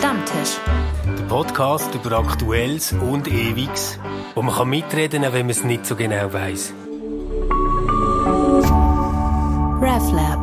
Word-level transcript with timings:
Stammtisch. 0.00 0.56
Der 1.04 1.24
Podcast 1.24 1.94
über 1.94 2.12
Aktuelles 2.12 2.94
und 2.94 3.28
Ewiges, 3.28 3.98
wo 4.34 4.40
man 4.40 4.70
mitreden 4.70 5.24
kann, 5.24 5.34
wenn 5.34 5.44
man 5.44 5.50
es 5.50 5.62
nicht 5.62 5.84
so 5.84 5.94
genau 5.94 6.32
weiß. 6.32 6.72
RefLab. 9.82 10.40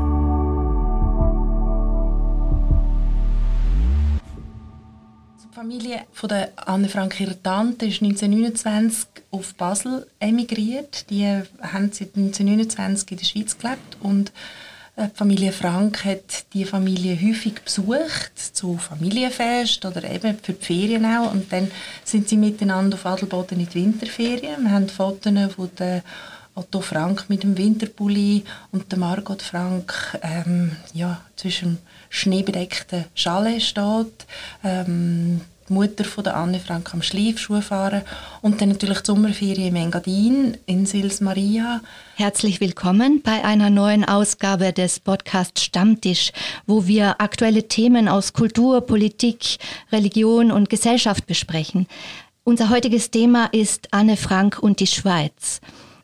Die 5.42 5.56
Familie 5.56 6.02
von 6.14 6.30
der 6.30 6.52
Anne 6.58 6.88
Frank 6.88 7.20
ihrer 7.20 7.42
Tante 7.42 7.88
ist 7.88 8.04
1929 8.04 9.08
auf 9.32 9.56
Basel 9.56 10.06
emigriert. 10.20 11.10
Die 11.10 11.26
haben 11.26 11.92
seit 11.92 12.16
1929 12.16 13.10
in 13.10 13.18
der 13.18 13.26
Schweiz 13.26 13.58
gelebt 13.58 13.98
und 14.02 14.32
die 14.98 15.16
Familie 15.16 15.52
Frank 15.52 16.06
hat 16.06 16.52
die 16.54 16.66
Familie 16.66 17.16
häufig 17.22 17.62
besucht, 17.62 18.32
zu 18.36 18.78
Familienfest 18.78 19.86
oder 19.86 20.04
eben 20.04 20.40
für 20.42 20.54
die 20.54 20.66
Ferien 20.66 21.06
auch. 21.06 21.32
Und 21.32 21.52
dann 21.54 21.70
sind 22.04 22.28
sie 22.28 22.38
miteinander 22.38 22.96
auf 22.96 23.06
Adelboden 23.06 23.60
in 23.60 23.68
die 23.68 23.76
Winterferien. 23.76 24.64
Wir 24.64 24.72
haben 24.72 24.90
Fotos 24.90 25.54
von 25.54 25.70
der 25.78 26.02
Otto 26.56 26.82
Frank 26.82 27.26
mit 27.30 27.44
dem 27.44 27.56
Winterpulli 27.56 28.44
und 28.72 28.92
der 28.92 28.98
Margot 28.98 29.44
Frank 29.44 30.18
ähm, 30.24 30.76
ja, 30.94 31.22
zwischen 31.36 31.76
dem 31.76 31.78
schneebedeckten 32.10 33.06
Chalet 33.14 33.62
steht. 33.62 34.26
Ähm, 34.64 35.42
die 35.68 35.74
Mutter 35.74 36.06
von 36.06 36.24
der 36.24 36.36
Anne 36.36 36.60
Frank 36.60 36.94
am 36.94 37.02
Schleifschuh 37.02 37.62
fahren 37.62 38.04
und 38.42 38.62
dann 38.62 38.70
natürlich 38.70 39.00
die 39.00 39.08
Sommerferien 39.08 39.70
im 39.70 39.76
Engadin 39.76 40.58
in 40.66 40.86
Sils 40.86 41.20
Maria. 41.20 41.82
Herzlich 42.16 42.62
willkommen 42.62 43.22
bei 43.22 43.44
einer 43.44 43.70
neuen 43.70 44.06
Ausgabe 44.06 44.72
des 44.72 45.00
Podcast 45.00 45.60
Stammtisch, 45.60 46.32
wo 46.66 46.88
wir 46.88 47.20
aktuelle 47.20 47.68
Themen 47.68 48.08
aus 48.08 48.34
Kultur, 48.34 48.82
Politik, 48.82 49.58
Religion 49.92 50.52
und 50.52 50.70
Gesellschaft 50.70 51.26
besprechen. 51.26 51.88
Unser 52.44 52.70
heutiges 52.70 53.12
Thema 53.12 53.48
ist 53.48 53.90
Anne 53.92 54.16
Frank 54.16 54.60
und 54.60 54.80
die 54.80 54.88
Schweiz. 54.88 55.60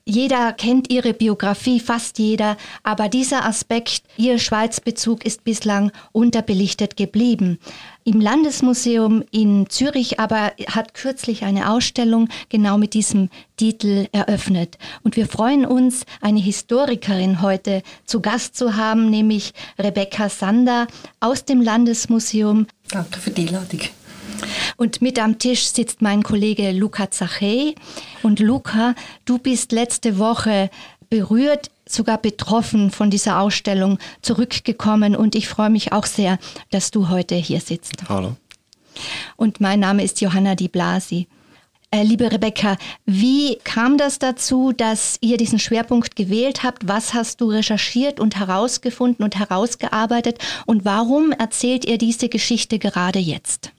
Jeder 0.06 0.52
kennt 0.52 0.92
ihre 0.92 1.14
Biografie, 1.14 1.80
fast 1.80 2.20
jeder, 2.20 2.58
aber 2.84 3.08
dieser 3.08 3.46
Aspekt, 3.46 4.04
ihr 4.18 4.38
Schweizbezug 4.38 5.26
ist 5.26 5.46
bislang 5.46 5.94
unterbelichtet 6.12 6.98
geblieben. 6.98 7.58
Im 8.04 8.20
Landesmuseum 8.20 9.24
in 9.32 9.70
Zürich 9.70 10.20
aber 10.20 10.52
hat 10.68 10.94
kürzlich 10.94 11.46
eine 11.46 11.72
Ausstellung 11.72 12.28
genau 12.50 12.78
mit 12.78 12.96
diesem 12.96 13.30
Titel 13.56 14.08
eröffnet. 14.12 14.78
Und 15.04 15.16
wir 15.16 15.26
freuen 15.26 15.66
uns, 15.66 16.04
eine 16.20 16.42
Historikerin 16.42 17.42
heute 17.42 17.82
zu 18.04 18.20
Gast 18.20 18.58
zu 18.58 18.76
haben, 18.76 19.10
nämlich 19.10 19.54
Rebecca 19.80 20.28
Sander 20.28 20.88
aus 21.22 21.46
dem 21.46 21.62
Landesmuseum. 21.62 22.68
Danke 22.90 23.20
für 23.20 23.32
die 23.32 23.48
Einladung. 23.48 23.80
Und 24.78 25.02
mit 25.02 25.20
am 25.20 25.40
Tisch 25.40 25.66
sitzt 25.66 26.02
mein 26.02 26.24
Kollege 26.24 26.72
Luca 26.72 27.12
Zachey. 27.12 27.76
Und 28.22 28.40
Luca, 28.40 28.96
du 29.26 29.38
bist 29.38 29.72
letzte 29.72 30.18
Woche 30.18 30.70
berührt, 31.10 31.70
sogar 31.88 32.18
betroffen 32.18 32.90
von 32.90 33.10
dieser 33.10 33.40
Ausstellung 33.40 34.00
zurückgekommen. 34.22 35.16
Und 35.16 35.36
ich 35.36 35.48
freue 35.48 35.70
mich 35.70 35.92
auch 35.92 36.06
sehr, 36.06 36.40
dass 36.72 36.92
du 36.92 37.10
heute 37.10 37.36
hier 37.36 37.62
sitzt. 37.62 37.94
Hallo. 38.10 38.36
Und 39.36 39.62
mein 39.62 39.80
Name 39.80 40.04
ist 40.04 40.22
Johanna 40.22 40.56
Di 40.56 40.68
Blasi. 40.68 41.28
Äh, 41.92 42.02
liebe 42.02 42.32
Rebecca, 42.32 42.78
wie 43.06 43.58
kam 43.64 44.00
das 44.00 44.18
dazu, 44.18 44.72
dass 44.72 45.20
ihr 45.22 45.38
diesen 45.38 45.60
Schwerpunkt 45.60 46.16
gewählt 46.16 46.64
habt? 46.64 46.88
Was 46.88 47.14
hast 47.14 47.40
du 47.40 47.52
recherchiert 47.52 48.20
und 48.20 48.36
herausgefunden 48.36 49.24
und 49.24 49.38
herausgearbeitet? 49.38 50.40
Und 50.66 50.86
warum 50.86 51.32
erzählt 51.32 51.86
ihr 51.86 52.00
diese 52.00 52.30
Geschichte 52.30 52.80
gerade 52.80 53.20
jetzt? 53.20 53.72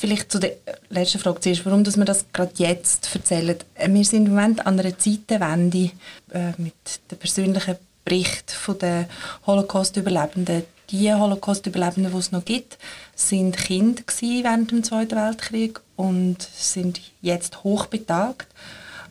Vielleicht 0.00 0.32
zu 0.32 0.38
der 0.38 0.52
letzten 0.88 1.18
Frage 1.18 1.40
zuerst, 1.40 1.66
warum 1.66 1.84
dass 1.84 1.98
wir 1.98 2.06
das 2.06 2.24
gerade 2.32 2.52
jetzt 2.56 3.14
erzählen. 3.14 3.54
Äh, 3.74 3.92
wir 3.92 4.02
sind 4.02 4.24
im 4.24 4.34
Moment 4.34 4.66
an 4.66 4.80
einer 4.80 4.98
Zeitenwende 4.98 5.90
äh, 6.32 6.52
mit 6.56 6.72
dem 7.10 7.18
persönlichen 7.18 7.76
Bericht 8.02 8.56
der 8.80 9.06
Holocaust-Überlebenden. 9.46 10.62
Die 10.88 11.12
Holocaust-Überlebenden, 11.12 12.12
die 12.14 12.18
es 12.18 12.32
noch 12.32 12.46
gibt, 12.46 12.78
sind 13.14 13.58
Kinder 13.58 14.02
während 14.20 14.70
dem 14.70 14.82
Zweiten 14.84 15.16
Weltkrieg 15.16 15.82
und 15.96 16.48
sind 16.56 17.02
jetzt 17.20 17.62
hochbetagt 17.62 18.48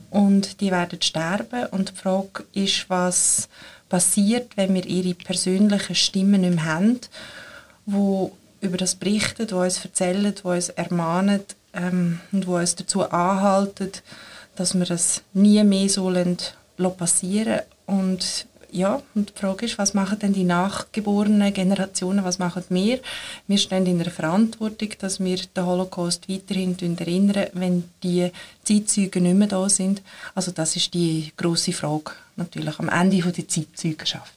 und 0.10 0.60
die 0.60 0.72
werden 0.72 1.04
sterben. 1.04 1.68
Und 1.68 1.92
die 1.92 2.02
Frage 2.02 2.46
ist, 2.54 2.90
was 2.90 3.48
passiert, 3.90 4.58
wenn 4.58 4.74
wir 4.74 4.88
ihre 4.88 5.14
persönlichen 5.14 5.94
Stimmen 5.94 6.42
nicht 6.42 6.56
mehr 6.56 6.66
haben, 6.66 7.00
wo 7.86 8.32
über 8.62 8.78
das 8.78 8.96
berichten, 8.96 9.48
die 9.48 9.54
uns 9.54 9.84
erzählen, 9.84 10.34
die 10.34 10.48
uns 10.48 10.70
ermahnen 10.70 11.42
ähm, 11.74 12.20
und 12.32 12.46
die 12.46 12.48
uns 12.48 12.76
dazu 12.76 13.10
anhalten, 13.10 13.92
dass 14.56 14.78
wir 14.78 14.86
das 14.86 15.22
nie 15.34 15.64
mehr 15.64 15.90
sollen 15.90 16.38
passieren 16.98 17.62
und 17.86 18.48
ja, 18.72 19.02
und 19.16 19.34
die 19.36 19.40
Frage 19.40 19.66
ist, 19.66 19.78
was 19.78 19.94
machen 19.94 20.20
denn 20.20 20.34
die 20.34 20.44
nachgeborenen 20.44 21.54
Generationen, 21.54 22.24
was 22.24 22.40
machen 22.40 22.64
wir? 22.70 23.00
Wir 23.48 23.58
stehen 23.58 23.86
in 23.86 23.98
der 23.98 24.12
Verantwortung, 24.12 24.90
dass 25.00 25.20
wir 25.20 25.38
den 25.38 25.66
Holocaust 25.66 26.30
weiterhin 26.30 26.78
erinnern, 26.98 27.48
wenn 27.54 27.90
die 28.04 28.32
Zeitzeugen 28.64 29.24
nicht 29.24 29.36
mehr 29.36 29.48
da 29.48 29.68
sind. 29.70 30.02
Also 30.36 30.52
das 30.52 30.76
ist 30.76 30.94
die 30.94 31.34
große 31.36 31.74
Frage 31.74 32.12
natürlich 32.36 32.78
am 32.80 32.90
Ende 32.90 33.18
der 33.18 33.48
Zeitzeugenschaft. 33.48 34.34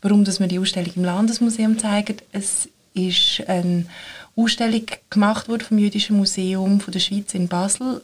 Warum 0.00 0.24
dass 0.24 0.40
wir 0.40 0.46
die 0.46 0.58
Ausstellung 0.58 0.92
im 0.96 1.04
Landesmuseum 1.04 1.78
zeigen? 1.78 2.16
Es 2.32 2.68
ist 2.98 3.48
eine 3.48 3.86
Ausstellung 4.36 4.86
gemacht 5.10 5.48
worden 5.48 5.62
vom 5.62 5.78
Jüdischen 5.78 6.16
Museum 6.16 6.80
von 6.80 6.92
der 6.92 7.00
Schweiz 7.00 7.34
in 7.34 7.48
Basel 7.48 8.02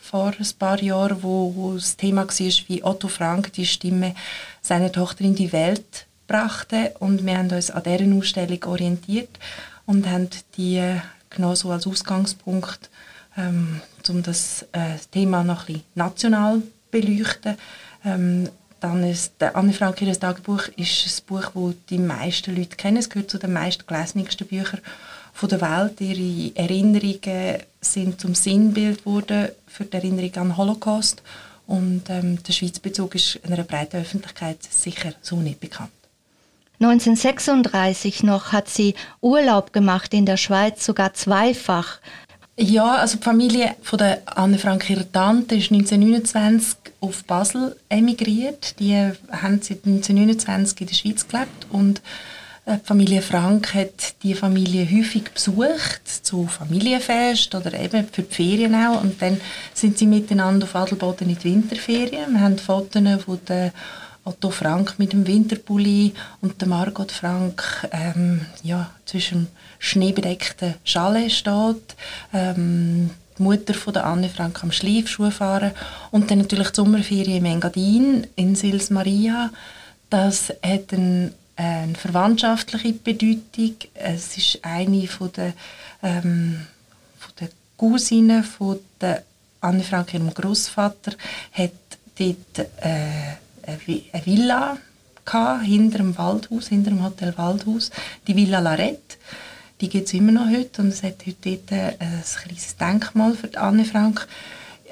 vor 0.00 0.32
ein 0.38 0.46
paar 0.58 0.80
Jahren, 0.82 1.22
wo, 1.22 1.72
das 1.74 1.96
Thema 1.96 2.26
war, 2.26 2.68
wie 2.68 2.84
Otto 2.84 3.08
Frank 3.08 3.52
die 3.54 3.66
Stimme 3.66 4.14
seiner 4.62 4.92
Tochter 4.92 5.24
in 5.24 5.34
die 5.34 5.52
Welt 5.52 6.06
brachte 6.26 6.94
und 7.00 7.24
wir 7.24 7.38
haben 7.38 7.50
uns 7.50 7.70
an 7.70 7.82
dieser 7.82 8.16
Ausstellung 8.16 8.64
orientiert 8.64 9.38
und 9.84 10.08
haben 10.08 10.28
die 10.56 10.82
genau 11.30 11.54
so 11.54 11.70
als 11.70 11.86
Ausgangspunkt, 11.86 12.90
ähm, 13.36 13.80
um 14.08 14.22
das 14.22 14.62
äh, 14.72 14.96
Thema 15.10 15.44
noch 15.44 15.62
ein 15.62 15.74
bisschen 15.74 15.84
national 15.94 16.62
beleuchten. 16.90 17.56
Ähm, 18.04 18.48
dann 18.86 19.16
der 19.40 19.56
Anne 19.56 19.72
Frank 19.72 20.00
ihres 20.00 20.18
Tagebuch 20.18 20.68
ist 20.76 21.06
ein 21.06 21.26
Buch, 21.26 21.50
das 21.54 21.74
die 21.90 21.98
meisten 21.98 22.54
Leute 22.54 22.76
kennen. 22.76 22.98
Es 22.98 23.10
gehört 23.10 23.30
zu 23.30 23.38
den 23.38 23.52
meistgelesensten 23.52 24.46
Büchern 24.46 24.80
der 25.42 25.60
Welt. 25.60 26.00
Ihre 26.00 26.56
Erinnerungen 26.56 27.58
sind 27.80 28.20
zum 28.20 28.34
Sinnbild 28.34 29.04
geworden 29.04 29.48
für 29.66 29.84
die 29.84 29.96
Erinnerung 29.96 30.34
an 30.36 30.48
den 30.48 30.56
Holocaust. 30.56 31.22
Und 31.66 32.04
ähm, 32.08 32.42
der 32.42 32.52
Schweizbezug 32.52 33.16
ist 33.16 33.40
einer 33.44 33.64
breiten 33.64 34.00
Öffentlichkeit 34.00 34.58
sicher 34.62 35.12
so 35.20 35.36
nicht 35.36 35.60
bekannt. 35.60 35.90
1936 36.78 38.22
noch 38.22 38.52
hat 38.52 38.68
sie 38.68 38.94
Urlaub 39.20 39.72
gemacht 39.72 40.12
in 40.14 40.26
der 40.26 40.36
Schweiz, 40.36 40.84
sogar 40.84 41.14
zweifach. 41.14 41.98
Ja, 42.58 42.96
also 42.96 43.18
die 43.18 43.22
Familie 43.22 43.76
von 43.82 43.98
der 43.98 44.22
Anne 44.24 44.58
Frank 44.58 44.88
ihrer 44.88 45.10
Tante 45.12 45.56
ist 45.56 45.70
1929 45.70 46.78
auf 47.00 47.22
Basel 47.24 47.76
emigriert. 47.90 48.80
Die 48.80 48.94
haben 48.94 49.60
seit 49.60 49.84
1929 49.84 50.80
in 50.80 50.86
der 50.86 50.94
Schweiz 50.94 51.28
gelebt 51.28 51.66
und 51.70 52.00
äh, 52.64 52.78
die 52.78 52.86
Familie 52.86 53.20
Frank 53.20 53.74
hat 53.74 54.22
die 54.22 54.32
Familie 54.32 54.88
häufig 54.90 55.24
besucht, 55.34 56.24
zu 56.24 56.46
Familienfest 56.46 57.54
oder 57.54 57.78
eben 57.78 58.08
für 58.10 58.22
die 58.22 58.34
Ferien 58.34 58.74
auch. 58.74 59.02
Und 59.02 59.20
dann 59.20 59.38
sind 59.74 59.98
sie 59.98 60.06
miteinander 60.06 60.64
auf 60.64 60.74
Adelboden 60.74 61.28
in 61.28 61.36
die 61.36 61.44
Winterferien. 61.44 62.32
Wir 62.32 62.40
haben 62.40 62.56
Fotos 62.56 63.02
von 63.22 63.38
der 63.46 63.74
Otto 64.24 64.48
Frank 64.48 64.94
mit 64.98 65.12
dem 65.12 65.26
Winterpulli 65.26 66.14
und 66.40 66.58
der 66.58 66.68
Margot 66.68 67.12
Frank 67.12 67.86
ähm, 67.92 68.46
ja, 68.62 68.90
zwischen 69.04 69.48
schneebedeckten 69.78 70.74
Chalet 70.84 71.32
steht. 71.32 71.96
Ähm, 72.32 73.10
die 73.38 73.42
Mutter 73.42 73.74
von 73.74 73.92
der 73.92 74.06
Anne 74.06 74.28
Frank 74.28 74.62
am 74.62 74.72
Schleifschuh 74.72 75.30
fahren 75.30 75.72
und 76.10 76.30
dann 76.30 76.38
natürlich 76.38 76.70
die 76.70 76.76
Sommerferien 76.76 77.38
im 77.38 77.44
Engadin 77.44 78.26
in 78.36 78.54
Sils 78.56 78.90
Maria. 78.90 79.50
Das 80.08 80.50
hat 80.62 80.92
eine, 80.92 81.32
eine 81.56 81.94
verwandtschaftliche 81.94 82.92
Bedeutung. 82.94 83.74
Es 83.94 84.36
ist 84.36 84.60
eine 84.62 85.06
von 85.06 85.32
der, 85.32 85.52
ähm, 86.02 86.66
von 87.18 87.32
der 87.40 87.48
Cousinen 87.76 88.42
von 88.42 88.78
der 89.00 89.22
Anne 89.60 89.82
Frank, 89.82 90.14
ihrem 90.14 90.32
Großvater, 90.32 91.12
hat 91.52 91.72
dort 92.18 92.68
äh, 92.80 93.36
eine 93.66 94.26
Villa 94.26 94.78
gehabt, 95.24 95.64
hinter 95.64 95.98
dem 95.98 96.16
Waldhaus, 96.16 96.68
hinter 96.68 96.90
dem 96.90 97.04
Hotel 97.04 97.36
Waldhaus, 97.36 97.90
die 98.26 98.36
Villa 98.36 98.60
Larette. 98.60 99.16
Die 99.80 99.88
gibt 99.88 100.06
es 100.06 100.14
immer 100.14 100.32
noch 100.32 100.48
heute 100.48 100.82
und 100.82 100.88
es 100.88 101.02
hat 101.02 101.26
heute 101.26 101.58
dort 101.68 101.72
ein 101.72 102.24
kleines 102.42 102.76
Denkmal 102.76 103.34
für 103.34 103.56
Anne 103.58 103.84
Frank. 103.84 104.26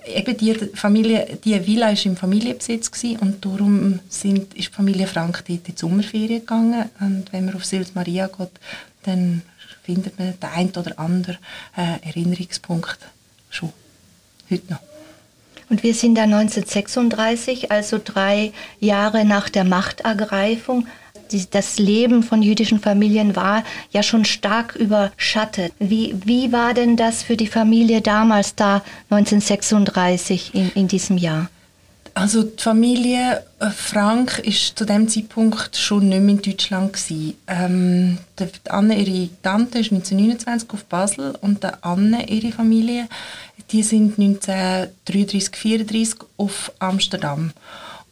eben 0.07 0.37
die 0.37 0.55
Familie, 0.75 1.39
die 1.45 1.67
Villa 1.67 1.91
ist 1.91 2.07
im 2.07 2.17
Familienbesitz 2.17 2.91
und 3.21 3.45
darum 3.45 4.01
sind, 4.09 4.55
ist 4.55 4.69
die 4.69 4.75
Familie 4.75 5.07
Frank 5.07 5.45
dort 5.47 5.69
in 5.69 5.75
die 5.75 5.79
Sommerferien 5.79 6.41
gegangen 6.41 6.91
und 7.01 7.33
wenn 7.33 7.47
man 7.47 7.55
auf 7.55 7.65
Sils 7.65 7.95
Maria 7.95 8.27
geht, 8.27 8.51
dann 9.05 9.43
findet 9.83 10.19
man 10.19 10.39
den 10.39 10.51
einen 10.51 10.71
oder 10.71 10.99
anderen 10.99 11.39
äh, 11.77 12.07
Erinnerungspunkt 12.07 12.99
schon 13.51 13.73
heute 14.51 14.73
noch. 14.73 14.81
Und 15.71 15.83
wir 15.83 15.95
sind 15.95 16.17
da 16.17 16.25
1936, 16.25 17.71
also 17.71 17.99
drei 18.03 18.53
Jahre 18.81 19.25
nach 19.25 19.49
der 19.49 19.65
Machtergreifung. 19.65 20.87
Das 21.51 21.79
Leben 21.79 22.23
von 22.23 22.43
jüdischen 22.43 22.81
Familien 22.81 23.37
war 23.37 23.65
ja 23.91 24.03
schon 24.03 24.25
stark 24.25 24.77
überschattet. 24.77 25.73
Wie, 25.79 26.15
wie 26.25 26.53
war 26.53 26.75
denn 26.75 26.97
das 26.97 27.23
für 27.23 27.37
die 27.37 27.47
Familie 27.47 28.01
damals 28.01 28.55
da 28.55 28.83
1936 29.11 30.55
in, 30.55 30.71
in 30.75 30.89
diesem 30.89 31.19
Jahr? 31.19 31.49
Also 32.17 32.45
die 32.45 32.63
Familie 32.63 33.45
äh, 33.59 33.71
Frank 33.71 34.39
ist 34.39 34.79
zu 34.79 34.85
dem 34.85 35.09
Zeitpunkt 35.09 35.77
schon 35.77 36.09
nicht 36.09 36.21
mehr 36.21 36.37
in 36.37 36.43
Deutschland 36.43 36.93
gewesen. 36.93 37.35
Ähm, 37.49 38.19
die 38.39 38.47
Anne, 38.71 38.97
ihre 38.97 39.29
Tante, 39.43 39.81
ist 39.81 39.91
1929 39.91 40.71
auf 40.71 40.85
Basel 40.85 41.35
und 41.41 41.65
der 41.65 41.85
Anne, 41.85 42.29
ihre 42.31 42.53
Familie, 42.53 43.09
die 43.73 43.83
sind 43.83 44.17
1933, 44.17 45.57
34 45.57 46.15
auf 46.37 46.71
Amsterdam. 46.79 47.51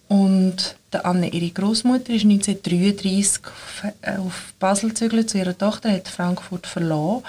Und 0.08 0.76
der 0.92 1.06
Anne, 1.06 1.28
ihre 1.28 1.50
Großmutter, 1.50 2.12
ist 2.12 2.24
1933 2.24 3.44
auf, 3.44 3.84
äh, 4.02 4.16
auf 4.16 4.54
Basel 4.58 4.90
gezögert 4.90 5.30
zu 5.30 5.38
ihrer 5.38 5.56
Tochter, 5.56 5.90
hat 5.92 6.08
Frankfurt 6.08 6.66
verloren. 6.66 7.24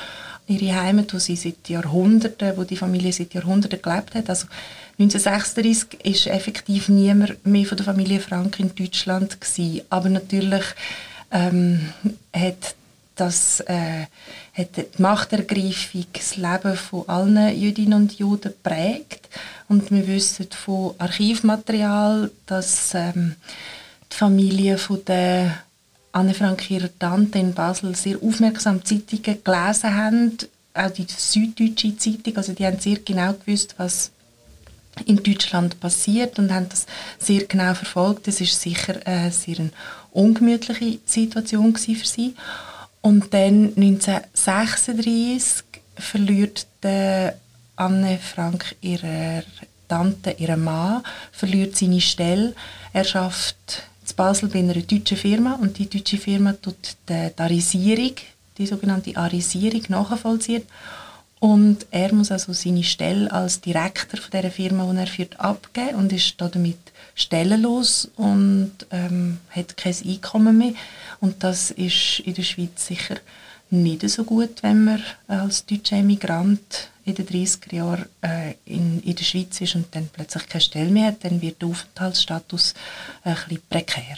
Ihre 0.48 0.75
Heimat, 0.75 1.13
wo 1.13 1.19
sie 1.19 1.38
seit 1.38 1.69
Jahrhunderten, 1.69 2.57
wo 2.57 2.65
die 2.65 2.75
Familie 2.75 3.13
seit 3.13 3.33
Jahrhunderten 3.33 3.81
gelebt 3.81 4.13
hat. 4.13 4.30
Also 4.30 4.48
1936 5.00 6.04
ist 6.04 6.27
effektiv 6.27 6.89
niemand 6.89 7.45
mehr 7.45 7.65
von 7.65 7.77
der 7.77 7.86
Familie 7.86 8.19
Frank 8.19 8.60
in 8.60 8.75
Deutschland 8.75 9.39
gewesen. 9.39 9.81
Aber 9.89 10.10
natürlich 10.10 10.65
ähm, 11.31 11.89
hat 12.33 12.75
das 13.15 13.60
äh, 13.62 14.07
hat 14.54 14.77
die 14.77 15.01
Machtergreifung 15.01 16.06
das 16.13 16.36
Leben 16.36 16.75
von 16.75 17.07
allen 17.07 17.56
Jüdinnen 17.57 17.94
und 17.94 18.18
Juden 18.18 18.54
geprägt. 18.54 19.30
Und 19.69 19.92
wir 19.92 20.07
wissen 20.07 20.48
von 20.51 20.95
Archivmaterial, 20.98 22.31
dass 22.45 22.94
ähm, 22.94 23.36
die 24.12 24.15
Familie 24.15 24.77
von 24.77 25.04
der 25.06 25.63
Anne 26.12 26.33
Frank, 26.33 26.69
ihrer 26.69 26.89
Tante 27.00 27.39
in 27.39 27.54
Basel, 27.54 27.95
sehr 27.95 28.18
aufmerksam 28.21 28.86
Zeitungen 28.86 29.44
gelesen 29.44 29.95
haben, 29.95 30.38
auch 30.74 30.89
die 30.92 31.07
süddeutsche 31.07 31.98
Zeitung. 31.98 32.38
Also 32.38 32.54
die 32.54 32.65
haben 32.65 32.80
sehr 32.80 32.98
genau 33.00 33.33
gewusst, 33.33 33.75
was 33.77 34.12
in 35.06 35.18
Deutschland 35.18 35.80
passiert 35.80 36.38
und 36.38 36.54
haben 36.54 36.69
das 36.69 36.86
sehr 37.18 37.45
genau 37.45 37.74
verfolgt. 37.74 38.27
Das 38.27 38.42
ist 38.42 38.60
sicher 38.60 39.06
äh, 39.07 39.31
sehr 39.31 39.60
eine 39.60 39.71
ungemütliche 40.12 41.00
Situation 41.06 41.75
für 41.75 42.06
sie. 42.06 42.36
Und 43.04 43.34
dann 43.34 43.74
1936 43.76 45.66
verliert 45.96 46.66
Anne 47.76 48.18
Frank 48.18 48.76
ihre 48.82 49.44
Tante, 49.90 50.32
ihren 50.40 50.64
Mann, 50.64 51.04
verliert 51.32 51.76
seine 51.78 52.02
Stelle. 52.02 52.56
Er 52.94 53.04
schafft 53.04 53.84
in 54.10 54.16
Basel 54.16 54.48
bei 54.50 54.60
einer 54.60 54.74
deutschen 54.74 55.18
Firma 55.18 55.60
und 55.62 55.78
die 55.78 55.90
deutsche 55.90 56.18
Firma 56.18 56.54
tut 56.54 56.96
die 57.10 57.32
Arisierung, 57.38 58.16
die 58.58 58.66
sogenannte 58.68 59.18
Arisierung 59.18 59.84
nachvollziehen 59.90 60.64
und 61.44 61.88
er 61.92 62.14
muss 62.14 62.32
also 62.32 62.54
seine 62.54 62.86
Stelle 62.86 63.30
als 63.30 63.60
Direktor 63.60 64.18
von 64.18 64.32
dieser 64.32 64.50
Firma, 64.50 64.90
die 64.90 64.98
er 64.98 65.08
führt, 65.08 65.38
abgeben 65.42 65.96
und 65.96 66.14
ist 66.14 66.36
damit 66.40 66.78
stellenlos 67.16 68.10
und 68.16 68.72
ähm, 68.92 69.40
hat 69.50 69.76
kein 69.76 69.94
Einkommen 70.08 70.58
mehr. 70.58 70.72
Und 71.24 71.42
das 71.42 71.72
ist 71.72 72.20
in 72.25 72.34
der 72.34 72.44
Schweiz 72.44 72.86
sicher 72.86 73.16
nicht 73.70 74.10
so 74.10 74.25
gut, 74.25 74.62
wenn 74.62 74.84
man 74.84 75.02
als 75.30 75.66
deutscher 75.66 75.96
Emigrant 75.96 76.90
in 77.06 77.16
den 77.16 77.25
30er 77.25 77.74
Jahren 77.74 78.06
äh, 78.22 78.56
in, 78.66 79.02
in 79.04 79.16
der 79.16 79.24
Schweiz 79.24 79.62
ist 79.62 79.75
und 79.75 79.86
dann 79.96 80.10
plötzlich 80.12 80.50
keine 80.50 80.62
Stelle 80.62 80.92
mehr 80.92 81.08
hat, 81.08 81.24
dann 81.24 81.42
wird 81.42 81.62
der 81.62 81.70
Aufenthaltsstatus 81.70 82.74
ein 83.24 83.36
bisschen 83.36 83.62
prekär. 83.70 84.18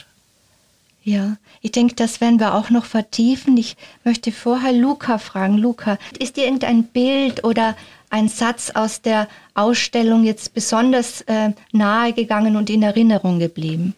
Ja, 1.04 1.38
ich 1.62 1.74
denke, 1.74 1.94
das 1.94 2.22
werden 2.22 2.40
wir 2.40 2.56
auch 2.56 2.72
noch 2.72 2.86
vertiefen. 2.86 3.56
Ich 3.56 3.78
möchte 4.04 4.32
vorher 4.32 4.74
Luca 4.74 5.20
fragen. 5.20 5.60
Luca, 5.60 6.00
ist 6.18 6.38
dir 6.38 6.46
irgendein 6.46 6.86
Bild 6.86 7.44
oder 7.44 7.78
ein 8.10 8.30
Satz 8.30 8.72
aus 8.72 9.04
der 9.04 9.28
Ausstellung 9.54 10.24
jetzt 10.24 10.56
besonders 10.56 11.22
äh, 11.28 11.52
nahe 11.72 12.14
gegangen 12.14 12.56
und 12.56 12.72
in 12.72 12.82
Erinnerung 12.82 13.38
geblieben? 13.38 13.94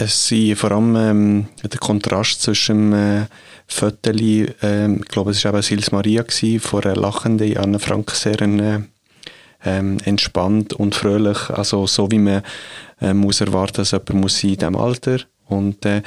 Es 0.00 0.30
ist 0.30 0.60
vor 0.60 0.70
allem 0.70 0.94
ähm, 0.94 1.46
der 1.60 1.80
Kontrast 1.80 2.40
zwischen 2.42 2.92
dem 2.92 3.22
äh, 3.22 3.26
Föteli, 3.66 4.46
äh, 4.62 4.94
ich 4.94 5.04
glaube, 5.06 5.32
es 5.32 5.44
war 5.44 5.54
eben 5.54 5.62
Sils 5.62 5.90
Maria, 5.90 6.22
gewesen, 6.22 6.60
von 6.60 6.84
einer 6.84 6.94
lachenden 6.94 7.56
Anne 7.56 7.80
Frank, 7.80 8.12
sehr 8.12 8.40
äh, 8.40 8.78
ähm, 9.64 9.98
entspannt 10.04 10.72
und 10.72 10.94
fröhlich, 10.94 11.50
also 11.50 11.88
so 11.88 12.08
wie 12.12 12.20
man 12.20 12.42
äh, 13.00 13.12
muss 13.12 13.40
erwarten, 13.40 13.78
dass 13.78 13.90
jemand 13.90 14.14
muss 14.14 14.44
in 14.44 14.54
diesem 14.54 14.76
Alter 14.76 15.18
sein 15.18 15.26
und 15.48 15.84
äh, 15.84 16.02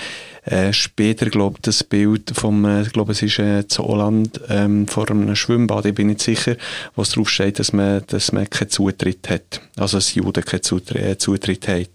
äh, 0.46 0.72
später, 0.72 1.26
glaube 1.30 1.58
ich, 1.58 1.64
das 1.64 1.84
Bild 1.84 2.32
vom, 2.34 2.64
äh, 2.64 2.84
glaube 2.84 3.12
es 3.12 3.22
ist 3.22 3.40
äh, 3.40 3.68
zu 3.68 3.84
Holland 3.84 4.40
ähm, 4.48 4.88
vor 4.88 5.10
einem 5.10 5.36
Schwimmbad, 5.36 5.86
ich 5.86 5.96
bin 5.96 6.08
nicht 6.08 6.22
sicher, 6.22 6.56
wo 6.96 7.02
es 7.02 7.10
drauf 7.10 7.30
steht, 7.30 7.60
dass 7.60 7.74
man, 7.74 8.04
dass 8.08 8.32
man 8.32 8.50
keinen 8.50 8.70
Zutritt 8.70 9.30
hat. 9.30 9.60
Also, 9.76 9.98
dass 9.98 10.16
Juden 10.16 10.46
keinen 10.46 10.64
Zutritt, 10.64 11.04
äh, 11.04 11.18
Zutritt 11.18 11.68
haben. 11.68 11.88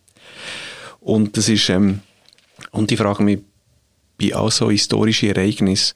Und 1.06 1.37
das 1.37 1.49
ist, 1.49 1.69
ähm, 1.69 2.00
und 2.73 2.91
ich 2.91 2.99
frage 2.99 3.23
mich, 3.23 3.38
bei 4.20 4.35
all 4.35 4.50
so 4.50 4.73
historischen 4.73 5.29
Ereignissen, 5.29 5.94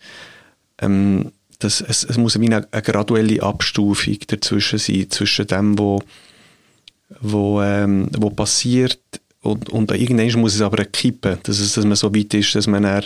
ähm, 0.80 1.32
das, 1.58 1.80
es, 1.80 2.04
es 2.04 2.16
muss 2.16 2.36
eine, 2.36 2.68
eine 2.70 2.82
graduelle 2.82 3.42
Abstufung 3.42 4.18
dazwischen 4.28 4.78
sein, 4.78 5.10
zwischen 5.10 5.48
dem, 5.48 5.76
wo, 5.76 5.98
wo, 7.20 7.60
ähm, 7.60 8.08
wo 8.18 8.30
passiert, 8.30 9.00
und, 9.42 9.68
und 9.70 9.90
irgendwann 9.90 10.40
muss 10.40 10.54
es 10.54 10.60
aber 10.60 10.84
kippen, 10.84 11.38
dass, 11.42 11.58
es, 11.58 11.72
dass 11.72 11.84
man 11.84 11.96
so 11.96 12.14
weit 12.14 12.32
ist, 12.34 12.54
dass 12.54 12.68
man 12.68 12.84
dann, 12.84 13.04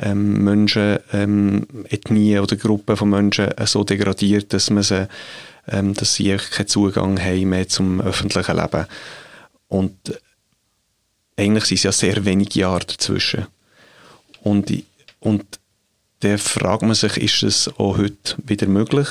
ähm, 0.00 0.42
Menschen, 0.42 0.98
ähm, 1.12 1.66
Ethnien 1.88 2.40
oder 2.40 2.56
Gruppen 2.56 2.96
von 2.96 3.10
Menschen 3.10 3.52
äh, 3.52 3.66
so 3.66 3.84
degradiert, 3.84 4.52
dass, 4.52 4.70
man 4.70 4.82
sie, 4.82 5.06
ähm, 5.68 5.94
dass 5.94 6.14
sie 6.14 6.36
keinen 6.36 6.66
Zugang 6.66 7.20
haben 7.20 7.50
mehr 7.50 7.68
zum 7.68 8.00
öffentlichen 8.00 8.56
Leben. 8.56 8.86
Und 9.68 9.94
eigentlich 11.36 11.64
sind 11.64 11.76
es 11.76 11.82
ja 11.82 11.92
sehr 11.92 12.24
wenige 12.24 12.60
Jahre 12.60 12.84
dazwischen. 12.84 13.46
Und, 14.42 14.72
und 15.20 15.44
da 16.20 16.38
fragt 16.38 16.82
man 16.82 16.94
sich, 16.94 17.16
ist 17.16 17.42
es 17.42 17.68
auch 17.78 17.98
heute 17.98 18.36
wieder 18.44 18.66
möglich? 18.66 19.08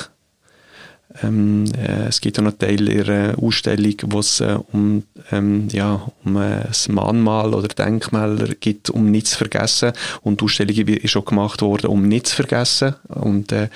Ähm, 1.22 1.66
äh, 1.76 2.08
es 2.08 2.20
gibt 2.20 2.38
auch 2.38 2.42
noch 2.42 2.58
Teil 2.58 2.88
ihrer 2.88 3.38
Ausstellung, 3.38 3.94
wo 4.06 4.18
es 4.18 4.40
äh, 4.40 4.58
um, 4.72 5.04
ähm, 5.30 5.68
ja, 5.70 6.10
um 6.24 6.36
äh, 6.36 6.64
Mahnmal 6.88 7.54
oder 7.54 7.68
Denkmäler 7.68 8.54
geht, 8.54 8.90
um 8.90 9.10
nichts 9.10 9.30
zu 9.30 9.38
vergessen. 9.38 9.92
Und 10.22 10.40
die 10.40 10.44
Ausstellung 10.44 10.76
ist 10.76 11.16
auch 11.16 11.24
gemacht 11.24 11.62
worden, 11.62 11.86
um 11.86 12.08
nichts 12.08 12.30
zu 12.30 12.36
vergessen. 12.36 12.96
Und, 13.08 13.52
äh, 13.52 13.68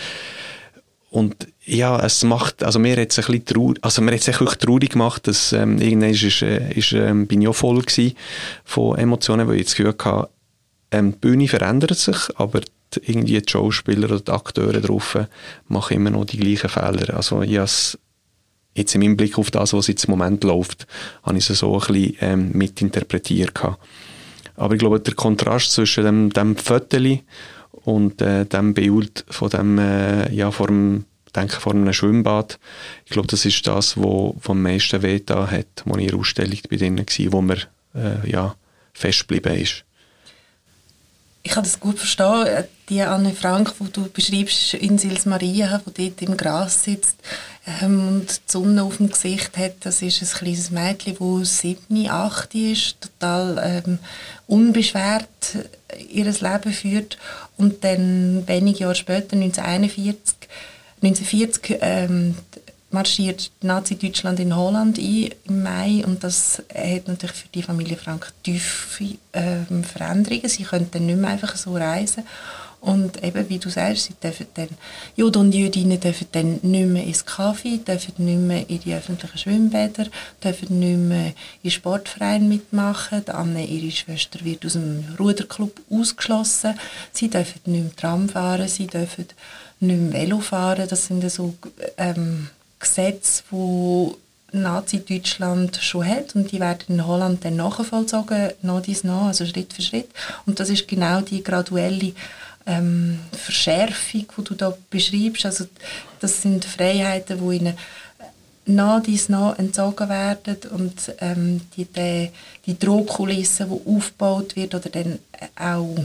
und 1.11 1.47
ja, 1.69 2.01
es 2.01 2.25
macht, 2.25 2.63
also 2.63 2.79
mir 2.79 2.97
hat 2.97 3.11
es 3.11 3.19
ein 3.19 3.27
bisschen 3.27 3.45
traurig, 3.45 3.79
also 3.83 4.01
mir 4.03 4.13
hat 4.13 4.21
es 4.21 4.27
wirklich 4.27 4.59
traurig 4.59 4.91
gemacht, 4.91 5.27
dass 5.27 5.53
ähm, 5.53 5.79
irgendwann 5.79 6.11
ist, 6.11 6.23
ist, 6.23 6.43
äh, 6.43 6.73
ist, 6.73 6.93
ähm, 6.93 7.27
bin 7.27 7.43
ich 7.43 7.49
auch 7.49 7.55
voll 7.55 7.83
von 8.65 8.99
Emotionen, 8.99 9.47
weil 9.47 9.57
ich 9.57 9.67
das 9.67 9.75
Gefühl 9.75 9.95
hatte, 9.99 10.29
ähm, 10.91 11.13
die 11.13 11.19
Bühne 11.19 11.49
verändert 11.49 11.99
sich, 11.99 12.17
aber 12.37 12.61
irgendwie 13.03 13.41
die 13.41 13.51
Schauspieler 13.51 14.07
oder 14.11 14.21
die 14.21 14.33
Akteure 14.33 14.81
drauf 14.81 15.19
machen 15.69 15.97
immer 15.97 16.11
noch 16.11 16.25
die 16.25 16.39
gleichen 16.39 16.71
Fehler. 16.71 17.15
Also 17.15 17.43
ich 17.43 17.61
jetzt 18.75 18.95
im 18.95 19.03
Hinblick 19.03 19.39
auf 19.39 19.51
das, 19.51 19.75
was 19.75 19.89
jetzt 19.89 20.05
im 20.05 20.13
Moment 20.13 20.45
läuft, 20.45 20.87
habe 21.23 21.37
ich 21.37 21.51
es 21.51 21.59
so 21.59 21.75
ein 21.75 21.81
bisschen 21.81 22.17
ähm, 22.21 22.51
mitinterpretiert. 22.55 23.55
Gehabt. 23.55 23.79
Aber 24.57 24.75
ich 24.75 24.81
glaube, 24.81 25.01
der 25.01 25.15
Kontrast 25.15 25.73
zwischen 25.73 26.05
dem, 26.05 26.31
dem 26.31 26.57
Foto 26.57 26.97
und 27.85 28.23
äh, 28.23 28.47
dem 28.47 28.75
Bild 28.75 29.25
von 29.29 29.51
dem, 29.51 29.79
äh, 29.79 30.33
ja, 30.33 30.51
vor 30.51 30.69
dem, 30.69 31.05
denke 31.33 31.61
vor 31.61 31.73
einem 31.73 31.93
Schwimmbad, 31.93 32.59
ich 33.05 33.13
glaube, 33.13 33.29
das 33.29 33.45
ist 33.45 33.67
das, 33.67 33.97
wo, 33.97 34.37
wo 34.41 34.53
am 34.53 34.63
meisten 34.63 35.03
weh 35.03 35.21
da 35.25 35.51
hat, 35.51 35.67
wo 35.85 35.97
in 35.97 36.09
der 36.09 36.19
Ausstellung 36.19 36.59
bei 36.71 36.77
denen 36.77 36.99
war, 36.99 37.33
wo 37.33 37.41
man 37.43 37.59
äh, 37.95 38.31
ja, 38.31 38.55
festgeblieben 38.93 39.57
ist. 39.57 39.85
Ich 41.43 41.53
kann 41.53 41.63
das 41.63 41.81
gut 41.81 41.99
verstehen. 41.99 42.65
Die 42.89 43.01
Anne 43.01 43.33
Frank, 43.33 43.73
die 43.81 43.91
du 43.93 44.09
beschreibst, 44.11 44.75
in 44.75 44.99
Sils 44.99 45.25
Maria, 45.25 45.81
die 45.97 46.11
dort 46.11 46.23
im 46.23 46.37
Gras 46.37 46.85
sitzt 46.85 47.17
ähm, 47.81 48.09
und 48.09 48.29
die 48.29 48.53
Sonne 48.53 48.83
auf 48.83 48.99
dem 48.99 49.11
Gesicht 49.11 49.57
hat, 49.57 49.77
das 49.81 50.03
ist 50.03 50.21
ein 50.21 50.29
kleines 50.29 50.71
Mädchen, 50.71 51.17
das 51.19 51.59
sieben, 51.59 52.09
acht 52.09 52.55
ist, 52.55 53.01
total 53.01 53.83
ähm, 53.87 53.99
unbeschwert 54.47 55.29
ihr 56.11 56.25
Leben 56.25 56.73
führt. 56.73 57.19
Und 57.57 57.85
dann 57.85 58.47
wenige 58.47 58.81
Jahre 58.81 58.95
später, 58.95 59.35
1941, 59.35 60.37
1940, 61.03 61.79
ähm, 61.81 62.35
marschiert 62.91 63.51
Nazi-Deutschland 63.61 64.41
in 64.41 64.57
Holland 64.57 64.99
ein 64.99 65.31
im 65.45 65.63
Mai 65.63 66.03
und 66.07 66.25
das 66.25 66.63
hat 66.75 67.07
natürlich 67.07 67.37
für 67.37 67.49
die 67.49 67.63
Familie 67.63 67.97
Frank 67.97 68.33
tiefe 68.43 69.17
äh, 69.33 69.83
Veränderungen. 69.83 70.49
Sie 70.49 70.63
können 70.63 70.89
dann 70.91 71.05
nicht 71.05 71.19
mehr 71.19 71.31
einfach 71.31 71.55
so 71.57 71.75
reisen 71.75 72.25
und 72.81 73.23
eben, 73.25 73.49
wie 73.49 73.59
du 73.59 73.71
sagst, 73.71 74.05
sie 74.05 74.15
dürfen 74.15 74.47
dann, 74.55 74.69
Juden 75.17 75.39
und 75.39 75.55
Jüdinnen 75.55 75.99
dürfen 75.99 76.29
dann 76.31 76.61
nicht 76.63 76.89
mehr 76.89 77.05
ins 77.05 77.27
Kaffee, 77.27 77.79
dürfen 77.79 78.25
nicht 78.25 78.39
mehr 78.39 78.71
in 78.71 78.81
die 78.81 78.95
öffentlichen 78.95 79.37
Schwimmbäder, 79.37 80.07
dürfen 80.43 80.79
nicht 80.79 80.99
mehr 80.99 81.33
in 81.63 81.71
Sportvereinen 81.73 82.49
mitmachen. 82.49 83.29
Anne, 83.29 83.67
ihre 83.67 83.91
Schwester, 83.91 84.45
wird 84.45 84.65
aus 84.65 84.75
dem 84.75 85.05
Ruderclub 85.19 85.81
ausgeschlossen. 85.91 86.79
Sie 87.13 87.29
dürfen 87.29 87.61
nicht 87.65 87.83
mehr 87.83 87.97
Tram 87.97 88.29
fahren, 88.29 88.69
sie 88.69 88.87
dürfen 88.87 89.27
nicht 89.81 90.01
mehr 90.01 90.13
Velo 90.13 90.41
fahren. 90.41 90.87
Das 90.89 91.07
sind 91.07 91.29
so 91.31 91.55
ähm, 91.97 92.49
Gesetze, 92.79 93.43
die 93.51 94.13
Nazi-Deutschland 94.53 95.77
schon 95.77 96.07
hat 96.07 96.35
und 96.35 96.53
die 96.53 96.61
werden 96.61 96.97
in 96.97 97.07
Holland 97.07 97.45
dann 97.45 97.57
nachvollzogen, 97.57 98.53
nach 98.63 98.81
dies 98.81 99.05
nach, 99.05 99.27
also 99.27 99.45
Schritt 99.45 99.73
für 99.73 99.83
Schritt. 99.83 100.09
Und 100.47 100.59
das 100.59 100.71
ist 100.71 100.89
genau 100.89 101.21
die 101.21 101.43
graduelle 101.43 102.13
ähm, 102.67 103.19
Verschärfung, 103.33 104.27
die 104.37 104.45
du 104.45 104.55
da 104.55 104.75
beschreibst. 104.91 105.47
Also 105.47 105.67
das 106.21 106.43
sind 106.43 106.65
Freiheiten, 106.65 107.39
die 107.39 107.57
ihnen 107.57 107.75
nach 108.67 109.03
dies 109.03 109.29
nach 109.29 109.59
entzogen 109.59 110.09
werden 110.09 110.59
und 110.71 111.15
ähm, 111.21 111.63
die, 111.77 111.87
die, 111.87 112.31
die 112.67 112.79
Drohkulisse, 112.79 113.67
die 113.67 113.97
aufgebaut 113.97 114.57
wird 114.57 114.75
oder 114.75 114.91
dann 114.91 115.19
auch 115.57 115.97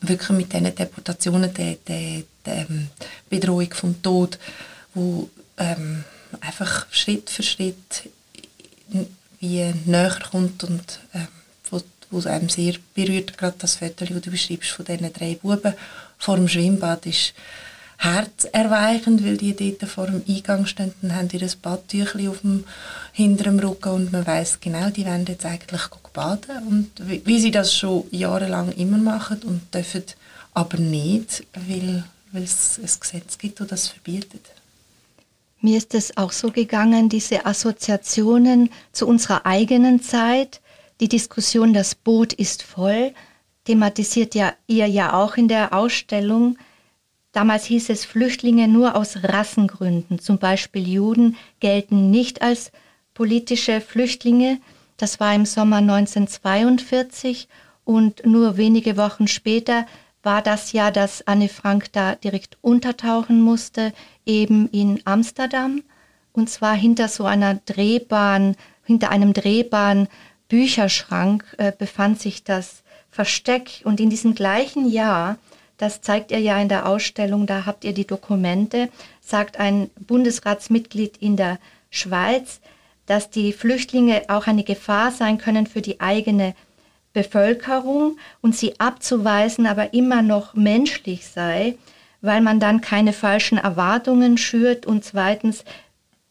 wirklich 0.00 0.30
mit 0.30 0.52
diesen 0.52 0.74
Deportationen 0.74 1.52
die, 1.52 1.78
die 1.86 2.24
ähm, 2.48 2.88
Bedrohung 3.28 3.72
vom 3.72 4.02
Tod, 4.02 4.38
wo 4.94 5.28
ähm, 5.56 6.04
einfach 6.40 6.86
Schritt 6.90 7.30
für 7.30 7.42
Schritt 7.42 8.08
wie 9.40 9.72
näher 9.84 10.18
kommt 10.30 10.64
und 10.64 11.00
ähm, 11.14 11.28
wo 12.10 12.18
es 12.18 12.26
einem 12.26 12.48
sehr 12.48 12.74
berührt, 12.94 13.36
gerade 13.36 13.56
das 13.58 13.76
Foto, 13.76 14.06
das 14.06 14.20
du 14.22 14.30
beschreibst 14.30 14.70
von 14.70 14.86
diesen 14.86 15.12
drei 15.12 15.34
Buben 15.34 15.74
vor 16.16 16.36
dem 16.36 16.48
Schwimmbad, 16.48 17.04
ist 17.06 17.34
herzerweichend, 17.98 19.24
weil 19.24 19.36
die 19.36 19.54
dort 19.54 19.90
vor 19.90 20.06
dem 20.06 20.22
Eingang 20.28 20.66
stehen 20.66 20.94
und 21.02 21.14
haben 21.14 21.28
ihr 21.32 21.48
Badtüchli 21.60 22.28
auf 22.28 22.40
dem 22.40 22.64
hinteren 23.12 23.58
Rücken 23.58 23.92
und 23.92 24.12
man 24.12 24.26
weiß 24.26 24.60
genau, 24.60 24.88
die 24.90 25.04
wollen 25.04 25.26
jetzt 25.26 25.44
eigentlich 25.44 25.82
baden. 26.12 26.66
Und 26.68 26.90
wie, 27.08 27.24
wie, 27.26 27.40
sie 27.40 27.50
das 27.50 27.74
schon 27.74 28.04
jahrelang 28.10 28.72
immer 28.72 28.98
machen 28.98 29.42
und 29.42 29.74
dürfen 29.74 30.04
aber 30.54 30.78
nicht, 30.78 31.44
weil, 31.54 32.04
weil 32.32 32.42
es 32.42 32.78
ein 32.78 33.00
Gesetz 33.00 33.38
gibt, 33.38 33.60
das 33.60 33.68
das 33.68 33.88
verbietet. 33.88 34.46
Mir 35.60 35.78
ist 35.78 35.94
es 35.94 36.16
auch 36.16 36.32
so 36.32 36.50
gegangen, 36.50 37.08
diese 37.08 37.46
Assoziationen 37.46 38.70
zu 38.92 39.06
unserer 39.06 39.44
eigenen 39.44 40.00
Zeit, 40.00 40.60
die 41.00 41.08
Diskussion 41.08 41.74
Das 41.74 41.94
Boot 41.94 42.32
ist 42.32 42.62
voll 42.62 43.12
thematisiert 43.68 44.34
ja 44.34 44.54
ihr 44.66 44.86
ja 44.86 45.12
auch 45.12 45.36
in 45.36 45.46
der 45.46 45.74
Ausstellung. 45.74 46.56
Damals 47.32 47.66
hieß 47.66 47.90
es, 47.90 48.06
Flüchtlinge 48.06 48.66
nur 48.66 48.96
aus 48.96 49.22
Rassengründen, 49.22 50.18
zum 50.18 50.38
Beispiel 50.38 50.88
Juden, 50.88 51.36
gelten 51.60 52.10
nicht 52.10 52.40
als 52.40 52.72
politische 53.12 53.82
Flüchtlinge. 53.82 54.58
Das 54.96 55.20
war 55.20 55.34
im 55.34 55.44
Sommer 55.44 55.76
1942 55.76 57.46
und 57.84 58.24
nur 58.24 58.56
wenige 58.56 58.96
Wochen 58.96 59.28
später 59.28 59.84
war 60.28 60.42
das 60.42 60.72
Jahr, 60.72 60.92
dass 60.92 61.26
Anne 61.26 61.48
Frank 61.48 61.90
da 61.92 62.14
direkt 62.14 62.58
untertauchen 62.60 63.40
musste, 63.40 63.94
eben 64.26 64.68
in 64.68 65.00
Amsterdam. 65.06 65.82
Und 66.34 66.50
zwar 66.50 66.74
hinter 66.74 67.08
so 67.08 67.24
einer 67.24 67.54
Drehbahn, 67.54 68.54
hinter 68.84 69.08
einem 69.08 69.32
Drehbahn 69.32 70.06
Bücherschrank 70.50 71.46
äh, 71.56 71.72
befand 71.72 72.20
sich 72.20 72.44
das 72.44 72.82
Versteck. 73.10 73.80
Und 73.84 74.00
in 74.00 74.10
diesem 74.10 74.34
gleichen 74.34 74.86
Jahr, 74.90 75.38
das 75.78 76.02
zeigt 76.02 76.30
ihr 76.30 76.40
ja 76.40 76.60
in 76.60 76.68
der 76.68 76.86
Ausstellung, 76.86 77.46
da 77.46 77.64
habt 77.64 77.84
ihr 77.84 77.94
die 77.94 78.06
Dokumente, 78.06 78.90
sagt 79.22 79.58
ein 79.58 79.88
Bundesratsmitglied 79.98 81.16
in 81.16 81.38
der 81.38 81.58
Schweiz, 81.88 82.60
dass 83.06 83.30
die 83.30 83.54
Flüchtlinge 83.54 84.24
auch 84.28 84.46
eine 84.46 84.64
Gefahr 84.64 85.10
sein 85.10 85.38
können 85.38 85.66
für 85.66 85.80
die 85.80 86.00
eigene 86.02 86.54
Bevölkerung 87.12 88.18
und 88.40 88.56
sie 88.56 88.78
abzuweisen 88.78 89.66
aber 89.66 89.94
immer 89.94 90.22
noch 90.22 90.54
menschlich 90.54 91.26
sei, 91.26 91.76
weil 92.20 92.40
man 92.40 92.60
dann 92.60 92.80
keine 92.80 93.12
falschen 93.12 93.58
Erwartungen 93.58 94.38
schürt 94.38 94.86
und 94.86 95.04
zweitens 95.04 95.64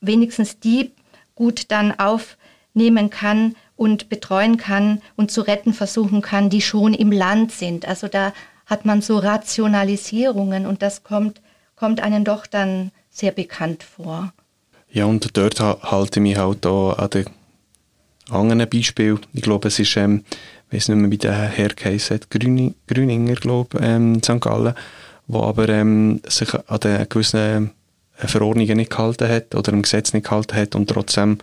wenigstens 0.02 0.60
die 0.60 0.92
gut 1.36 1.72
dann 1.72 1.98
aufnehmen 2.00 3.10
kann, 3.10 3.56
und 3.78 4.10
betreuen 4.10 4.58
kann 4.58 5.02
und 5.16 5.32
zu 5.32 5.42
retten 5.42 5.72
versuchen 5.72 6.22
kann, 6.22 6.50
die 6.50 6.62
schon 6.62 6.94
im 6.94 7.12
Land 7.12 7.52
sind. 7.54 7.88
Also 7.88 8.08
da 8.10 8.34
hat 8.66 8.86
man 8.86 9.02
so 9.02 9.18
Rationalisierungen 9.18 10.66
und 10.66 10.82
das 10.82 11.04
kommt, 11.04 11.42
kommt 11.76 12.02
einem 12.02 12.26
doch 12.26 12.48
dann 12.48 12.92
sehr 13.10 13.32
bekannt 13.32 13.84
vor. 13.84 14.34
Ja, 14.90 15.06
und 15.06 15.38
dort 15.38 15.60
halte 15.60 16.20
ich 16.20 16.24
mich 16.24 16.38
halt 16.38 16.66
auch 16.66 16.98
an 16.98 17.10
den 17.12 17.26
anderen 18.30 18.68
Beispiel. 18.70 19.20
Ich 19.34 19.44
glaube, 19.44 19.68
es 19.70 19.80
ist, 19.80 19.96
ähm, 19.96 20.26
ich 20.70 20.76
weiß 20.76 20.90
nicht 20.90 20.98
mehr, 20.98 21.12
wie 21.12 21.18
der 21.18 21.34
Herr 21.34 21.70
geheißen 21.70 22.20
Grüning, 22.30 22.76
Grüninger, 22.88 23.36
glaube 23.36 23.78
ähm, 23.82 24.16
in 24.16 24.24
St. 24.24 24.42
Gallen, 24.42 24.74
wo 25.28 25.44
aber 25.44 25.70
ähm, 25.70 26.22
sich 26.28 26.54
an 26.54 26.80
den 26.82 27.08
gewissen 27.10 27.72
äh, 28.20 28.28
Verordnungen 28.28 28.78
nicht 28.78 28.92
gehalten 28.92 29.30
hat 29.30 29.56
oder 29.56 29.72
im 29.72 29.82
Gesetz 29.82 30.14
nicht 30.14 30.26
gehalten 30.26 30.58
hat 30.58 30.76
und 30.76 30.90
trotzdem 30.90 31.38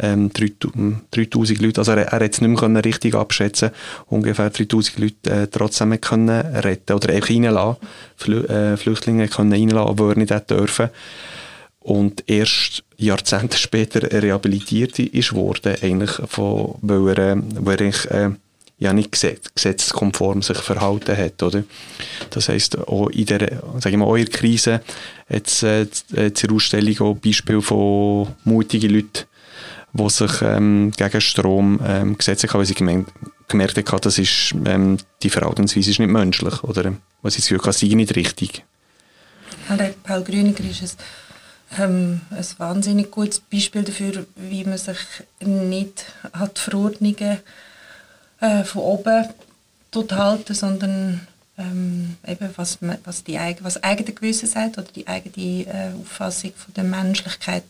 ähm, 0.00 0.30
3000 0.32 1.60
Leute, 1.60 1.80
also 1.80 1.92
er, 1.92 2.06
er 2.06 2.20
hat 2.20 2.32
es 2.32 2.40
nicht 2.40 2.60
mehr 2.60 2.84
richtig 2.84 3.14
abschätzen 3.14 3.70
ungefähr 4.06 4.50
3000 4.50 4.98
Leute 4.98 5.30
äh, 5.30 5.46
trotzdem 5.48 6.00
können 6.00 6.28
retten 6.30 6.92
oder 6.92 7.12
einfach 7.12 7.30
reinlassen, 7.30 7.76
Flü 8.16 8.44
äh, 8.44 8.76
Flüchtlinge 8.76 9.28
können 9.28 9.52
reinlassen, 9.52 9.96
die 9.96 10.02
er 10.02 10.16
nicht 10.16 10.50
dürfen 10.50 10.90
und 11.80 12.24
erst 12.28 12.84
Jahrzehnte 12.96 13.56
später 13.56 14.02
rehabilitiert 14.22 14.98
ist 14.98 15.32
worden, 15.32 15.76
eigentlich 15.80 16.10
von, 16.26 16.74
weil 16.82 17.18
er, 17.18 17.32
äh, 17.32 17.42
weil 17.60 17.80
er 17.80 18.26
äh, 18.26 18.30
ja 18.78 18.92
nicht 18.92 19.10
gesetzeskonform 19.10 20.42
sich 20.42 20.58
verhalten 20.58 21.16
hat, 21.16 21.42
oder? 21.42 21.64
Das 22.30 22.48
heisst, 22.48 22.78
auch 22.78 23.08
in 23.08 23.26
der, 23.26 23.62
sag 23.80 23.92
ich 23.92 23.98
mal, 23.98 24.04
auch 24.04 24.16
in 24.16 24.26
der 24.26 24.34
Krise 24.34 24.80
es 25.28 25.62
äh, 25.62 25.86
der 26.12 26.52
Ausstellung 26.52 26.98
auch 27.00 27.16
Beispiele 27.16 27.60
von 27.60 28.28
mutigen 28.44 28.90
Leuten 28.90 29.24
die 29.92 30.08
sich 30.10 30.42
ähm, 30.42 30.92
gegen 30.96 31.20
Strom 31.20 31.80
ähm, 31.84 32.16
gesetzt 32.16 32.44
haben, 32.44 32.58
weil 32.58 32.66
sie 32.66 32.74
gemerkt, 32.74 33.10
gemerkt 33.48 33.90
haben, 33.90 34.00
das 34.00 34.18
ist, 34.18 34.54
ähm, 34.64 34.98
die 35.22 35.30
Verhaltensweise 35.30 35.90
ist 35.90 35.98
nicht 35.98 36.10
menschlich. 36.10 36.62
Oder 36.62 36.94
was 37.22 37.34
sie 37.34 37.40
das 37.40 37.48
Gefühl 37.48 37.72
sie 37.72 37.94
nicht 37.94 38.14
richtig. 38.14 38.64
Paul 40.02 40.22
Grüniger 40.22 40.64
ist 40.64 40.98
ein, 41.76 41.84
ähm, 41.84 42.20
ein 42.30 42.46
wahnsinnig 42.58 43.10
gutes 43.10 43.40
Beispiel 43.40 43.82
dafür, 43.82 44.26
wie 44.36 44.64
man 44.64 44.78
sich 44.78 44.98
nicht 45.40 46.04
an 46.32 46.50
die 46.54 46.60
Verordnungen 46.60 47.38
äh, 48.40 48.64
von 48.64 48.82
oben 48.82 49.28
halten, 50.10 50.54
sondern 50.54 51.26
ähm, 51.58 52.16
eben 52.26 52.50
was, 52.56 52.78
was, 53.04 53.24
die, 53.24 53.38
was 53.60 53.82
eigene 53.82 54.12
Gewissen 54.12 54.48
sagt 54.48 54.78
oder 54.78 54.86
die 54.94 55.08
eigene 55.08 55.66
äh, 55.66 55.90
Auffassung 56.00 56.52
von 56.54 56.74
der 56.74 56.84
Menschlichkeit 56.84 57.64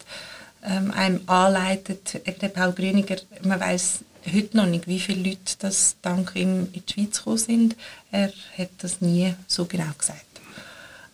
ähm, 0.64 0.90
einem 0.90 1.20
anleitet. 1.26 2.20
Der 2.26 2.48
Paul 2.48 2.72
Grüniger, 2.72 3.16
man 3.42 3.60
weiß 3.60 4.00
heute 4.32 4.56
noch 4.56 4.66
nicht, 4.66 4.86
wie 4.86 5.00
viele 5.00 5.30
Leute 5.30 5.54
das 5.60 5.96
dank 6.02 6.32
ihm 6.34 6.68
in 6.72 6.82
die 6.86 6.92
Schweiz 6.92 7.18
gekommen 7.18 7.38
sind. 7.38 7.76
Er 8.10 8.32
hat 8.58 8.70
das 8.78 9.00
nie 9.00 9.34
so 9.46 9.64
genau 9.64 9.92
gesagt. 9.96 10.24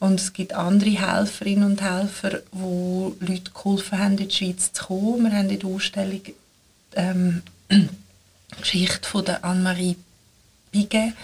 Und 0.01 0.21
es 0.21 0.33
gibt 0.33 0.53
andere 0.53 0.91
Helferinnen 0.91 1.65
und 1.65 1.83
Helfer, 1.83 2.41
wo 2.53 3.15
Leute 3.21 3.53
geholfen 3.53 3.99
haben, 3.99 4.19
in 4.19 4.29
die 4.29 4.35
Schweiz 4.35 4.73
zu 4.73 4.85
kommen. 4.85 5.25
Wir 5.25 5.33
haben 5.33 5.49
in 5.49 5.59
der 5.59 5.69
Ausstellung 5.69 6.21
ähm, 6.97 7.43
Geschichte 8.61 9.09
von 9.09 9.25
der 9.25 9.45
Anne-Marie 9.45 9.97
Biget. 10.71 11.15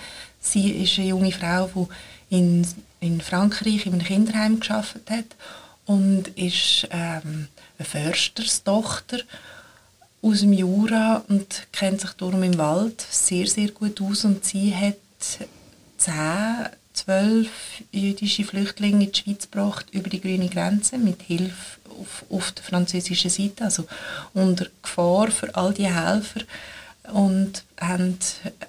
Sie 0.41 0.71
ist 0.71 0.99
eine 0.99 1.09
junge 1.09 1.33
Frau, 1.33 1.89
die 2.31 2.37
in, 2.37 2.67
in 3.01 3.21
Frankreich 3.21 3.87
in 3.87 3.95
einem 3.95 4.05
Kinderheim 4.05 4.61
geschafft 4.61 5.11
hat 5.11 5.27
und 5.87 6.29
ist 6.37 6.87
ähm, 6.91 7.49
eine 7.79 7.87
Försterstochter 7.87 9.19
aus 10.23 10.41
dem 10.41 10.53
Jura 10.53 11.25
und 11.29 11.67
kennt 11.73 12.01
sich 12.01 12.13
darum 12.13 12.43
im 12.43 12.59
Wald 12.59 13.05
sehr, 13.11 13.47
sehr 13.47 13.71
gut 13.71 14.01
aus. 14.01 14.25
Und 14.25 14.45
sie 14.45 14.75
hat 14.75 14.97
zehn, 15.97 16.69
zwölf 16.93 17.51
jüdische 17.91 18.45
Flüchtlinge 18.45 19.05
in 19.05 19.13
die 19.13 19.19
Schweiz 19.19 19.51
gebracht 19.51 19.87
über 19.93 20.11
die 20.11 20.21
grüne 20.21 20.49
Grenze 20.49 20.99
mit 20.99 21.23
Hilfe 21.23 21.81
auf, 21.99 22.25
auf 22.31 22.53
der 22.53 22.65
französischen 22.65 23.31
Seite. 23.31 23.65
Also 23.65 23.87
unter 24.35 24.67
Gefahr 24.83 25.31
für 25.31 25.55
all 25.55 25.73
die 25.73 25.93
Helfer 25.93 26.43
und 27.11 27.65
haben 27.81 28.19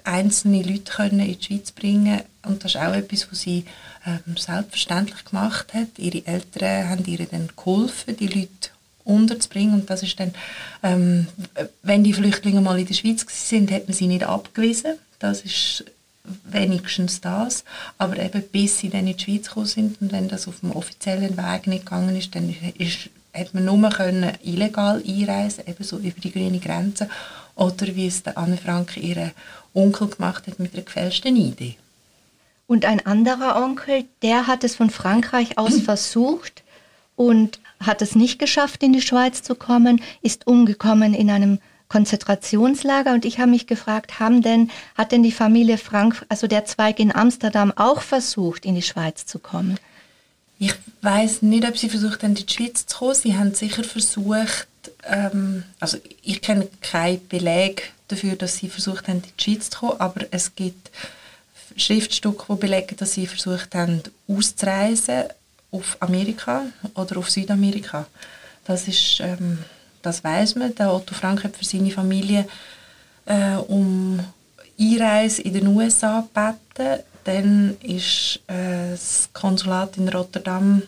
einzelne 0.04 0.62
Leute 0.62 0.92
können 0.92 1.20
in 1.20 1.38
die 1.38 1.44
Schweiz 1.44 1.72
bringen 1.72 2.20
und 2.44 2.64
das 2.64 2.74
ist 2.74 2.80
auch 2.80 2.94
etwas, 2.94 3.30
was 3.30 3.40
sie 3.40 3.64
ähm, 4.06 4.36
selbstverständlich 4.36 5.24
gemacht 5.24 5.74
hat. 5.74 5.98
Ihre 5.98 6.26
Eltern 6.26 6.88
haben 6.88 7.04
ihr 7.04 7.26
dann 7.26 7.48
geholfen, 7.56 8.16
die 8.16 8.26
Leute 8.26 8.70
unterzubringen 9.04 9.74
und 9.74 9.90
das 9.90 10.02
ist 10.02 10.18
dann, 10.18 10.32
ähm, 10.82 11.26
wenn 11.82 12.04
die 12.04 12.12
Flüchtlinge 12.12 12.60
mal 12.60 12.78
in 12.78 12.86
der 12.86 12.94
Schweiz 12.94 13.24
sind, 13.28 13.70
hat 13.70 13.88
man 13.88 13.94
sie 13.94 14.06
nicht 14.06 14.24
abgewiesen. 14.24 14.94
Das 15.18 15.42
ist 15.42 15.84
wenigstens 16.44 17.20
das. 17.20 17.64
Aber 17.98 18.18
eben 18.18 18.42
bis 18.42 18.78
sie 18.78 18.90
dann 18.90 19.06
in 19.06 19.16
die 19.16 19.24
Schweiz 19.24 19.48
gekommen 19.48 19.66
sind 19.66 20.00
und 20.00 20.12
wenn 20.12 20.28
das 20.28 20.48
auf 20.48 20.60
dem 20.60 20.72
offiziellen 20.72 21.36
Weg 21.36 21.66
nicht 21.66 21.86
gegangen 21.86 22.16
ist, 22.16 22.34
dann 22.34 22.54
ist, 22.78 23.10
hat 23.34 23.54
man 23.54 23.64
nur 23.64 23.90
können 23.90 24.32
illegal 24.42 25.02
einreisen, 25.06 25.64
eben 25.66 25.84
so 25.84 25.98
über 25.98 26.20
die 26.20 26.32
grüne 26.32 26.58
Grenze 26.58 27.08
oder 27.56 27.94
wie 27.94 28.06
es 28.06 28.22
der 28.22 28.38
Anne 28.38 28.56
Frank 28.56 28.96
ihre 28.96 29.32
Onkel 29.74 30.08
gemacht 30.08 30.46
hat 30.46 30.58
mit 30.58 30.74
einer 30.74 30.82
gefälschten 30.82 31.36
Idee. 31.36 31.76
Und 32.66 32.84
ein 32.84 33.04
anderer 33.04 33.62
Onkel, 33.62 34.04
der 34.22 34.46
hat 34.46 34.64
es 34.64 34.76
von 34.76 34.90
Frankreich 34.90 35.58
aus 35.58 35.80
versucht 35.84 36.62
und 37.16 37.60
hat 37.80 38.02
es 38.02 38.14
nicht 38.14 38.38
geschafft, 38.38 38.82
in 38.82 38.92
die 38.92 39.02
Schweiz 39.02 39.42
zu 39.42 39.54
kommen, 39.54 40.00
ist 40.22 40.46
umgekommen 40.46 41.14
in 41.14 41.30
einem 41.30 41.58
Konzentrationslager 41.88 43.12
und 43.12 43.26
ich 43.26 43.38
habe 43.38 43.50
mich 43.50 43.66
gefragt, 43.66 44.18
haben 44.18 44.40
denn, 44.40 44.70
hat 44.96 45.12
denn 45.12 45.22
die 45.22 45.32
Familie 45.32 45.76
Frank, 45.76 46.24
also 46.30 46.46
der 46.46 46.64
Zweig 46.64 46.98
in 46.98 47.14
Amsterdam, 47.14 47.70
auch 47.76 48.00
versucht, 48.00 48.64
in 48.64 48.74
die 48.74 48.82
Schweiz 48.82 49.26
zu 49.26 49.38
kommen? 49.38 49.78
Ich 50.58 50.74
weiß 51.02 51.42
nicht, 51.42 51.68
ob 51.68 51.76
sie 51.76 51.90
versucht 51.90 52.22
haben, 52.22 52.34
in 52.34 52.46
die 52.46 52.50
Schweiz 52.50 52.86
zu 52.86 52.96
kommen. 52.96 53.14
Sie 53.14 53.36
haben 53.36 53.54
sicher 53.54 53.84
versucht, 53.84 54.68
ähm, 55.04 55.64
also 55.80 55.98
ich 56.22 56.40
kenne 56.40 56.68
keinen 56.80 57.26
Beleg 57.28 57.92
dafür, 58.08 58.36
dass 58.36 58.56
sie 58.56 58.68
versucht 58.68 59.08
haben, 59.08 59.16
in 59.16 59.22
die 59.22 59.42
Schweiz 59.42 59.70
zu 59.70 59.78
kommen, 59.78 60.00
aber 60.00 60.26
es 60.30 60.54
gibt 60.54 60.90
Schriftstücke, 61.76 62.44
die 62.48 62.60
belegen, 62.60 62.96
dass 62.96 63.12
sie 63.12 63.26
versucht 63.26 63.74
haben, 63.74 64.02
auszureisen 64.28 65.24
auf 65.70 65.96
Amerika 66.00 66.66
oder 66.94 67.16
auf 67.16 67.30
Südamerika. 67.30 68.06
Das 68.64 68.86
ist 68.88 69.20
ähm, 69.20 69.58
das 70.02 70.22
weiß 70.22 70.56
man. 70.56 70.74
Der 70.74 70.92
Otto 70.92 71.14
Frank 71.14 71.44
hat 71.44 71.56
für 71.56 71.64
seine 71.64 71.90
Familie 71.90 72.46
äh, 73.24 73.54
um 73.54 74.20
Einreise 74.78 75.42
in 75.42 75.54
den 75.54 75.68
USA 75.68 76.20
gebeten. 76.20 77.04
Dann 77.24 77.76
ist 77.82 78.40
äh, 78.48 78.90
das 78.90 79.28
Konsulat 79.32 79.96
in 79.96 80.08
Rotterdam 80.08 80.82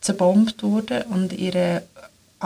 zerbombt 0.00 0.62
worden 0.62 1.02
und 1.10 1.32
ihr 1.32 1.82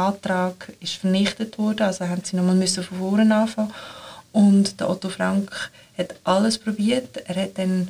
Antrag 0.00 0.72
ist 0.80 0.94
vernichtet 0.94 1.58
worden. 1.58 1.82
Also 1.82 2.08
haben 2.08 2.22
sie 2.24 2.36
nochmal 2.36 2.54
müssen 2.54 2.82
von 2.82 2.98
vorne 2.98 3.34
anfangen. 3.34 3.72
Und 4.32 4.78
der 4.80 4.88
Otto 4.88 5.08
Frank 5.08 5.70
hat 5.96 6.14
alles 6.24 6.58
probiert. 6.58 7.16
Er 7.26 7.42
hat 7.42 7.58
dann 7.58 7.88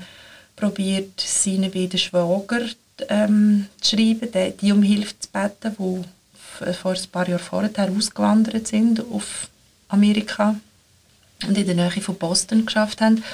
probiert, 0.56 1.20
seinen 1.20 1.70
beiden 1.70 1.98
Schwager 1.98 2.60
ähm, 3.08 3.66
zu 3.80 3.96
schreiben, 3.96 4.28
die, 4.32 4.52
die 4.60 4.72
um 4.72 4.82
Hilfe 4.82 5.18
zu 5.18 5.28
beten, 5.30 5.74
wo 5.78 6.04
vor 6.72 6.92
ein 6.92 7.10
paar 7.10 7.28
Jahren 7.28 7.42
vorher 7.42 7.90
ausgewandert 7.90 8.66
sind 8.68 9.00
auf 9.10 9.48
Amerika 9.88 10.56
und 11.46 11.56
in 11.56 11.66
der 11.66 11.74
Nähe 11.74 12.02
von 12.02 12.16
Boston 12.16 12.66
geschafft 12.66 13.00
haben. 13.00 13.24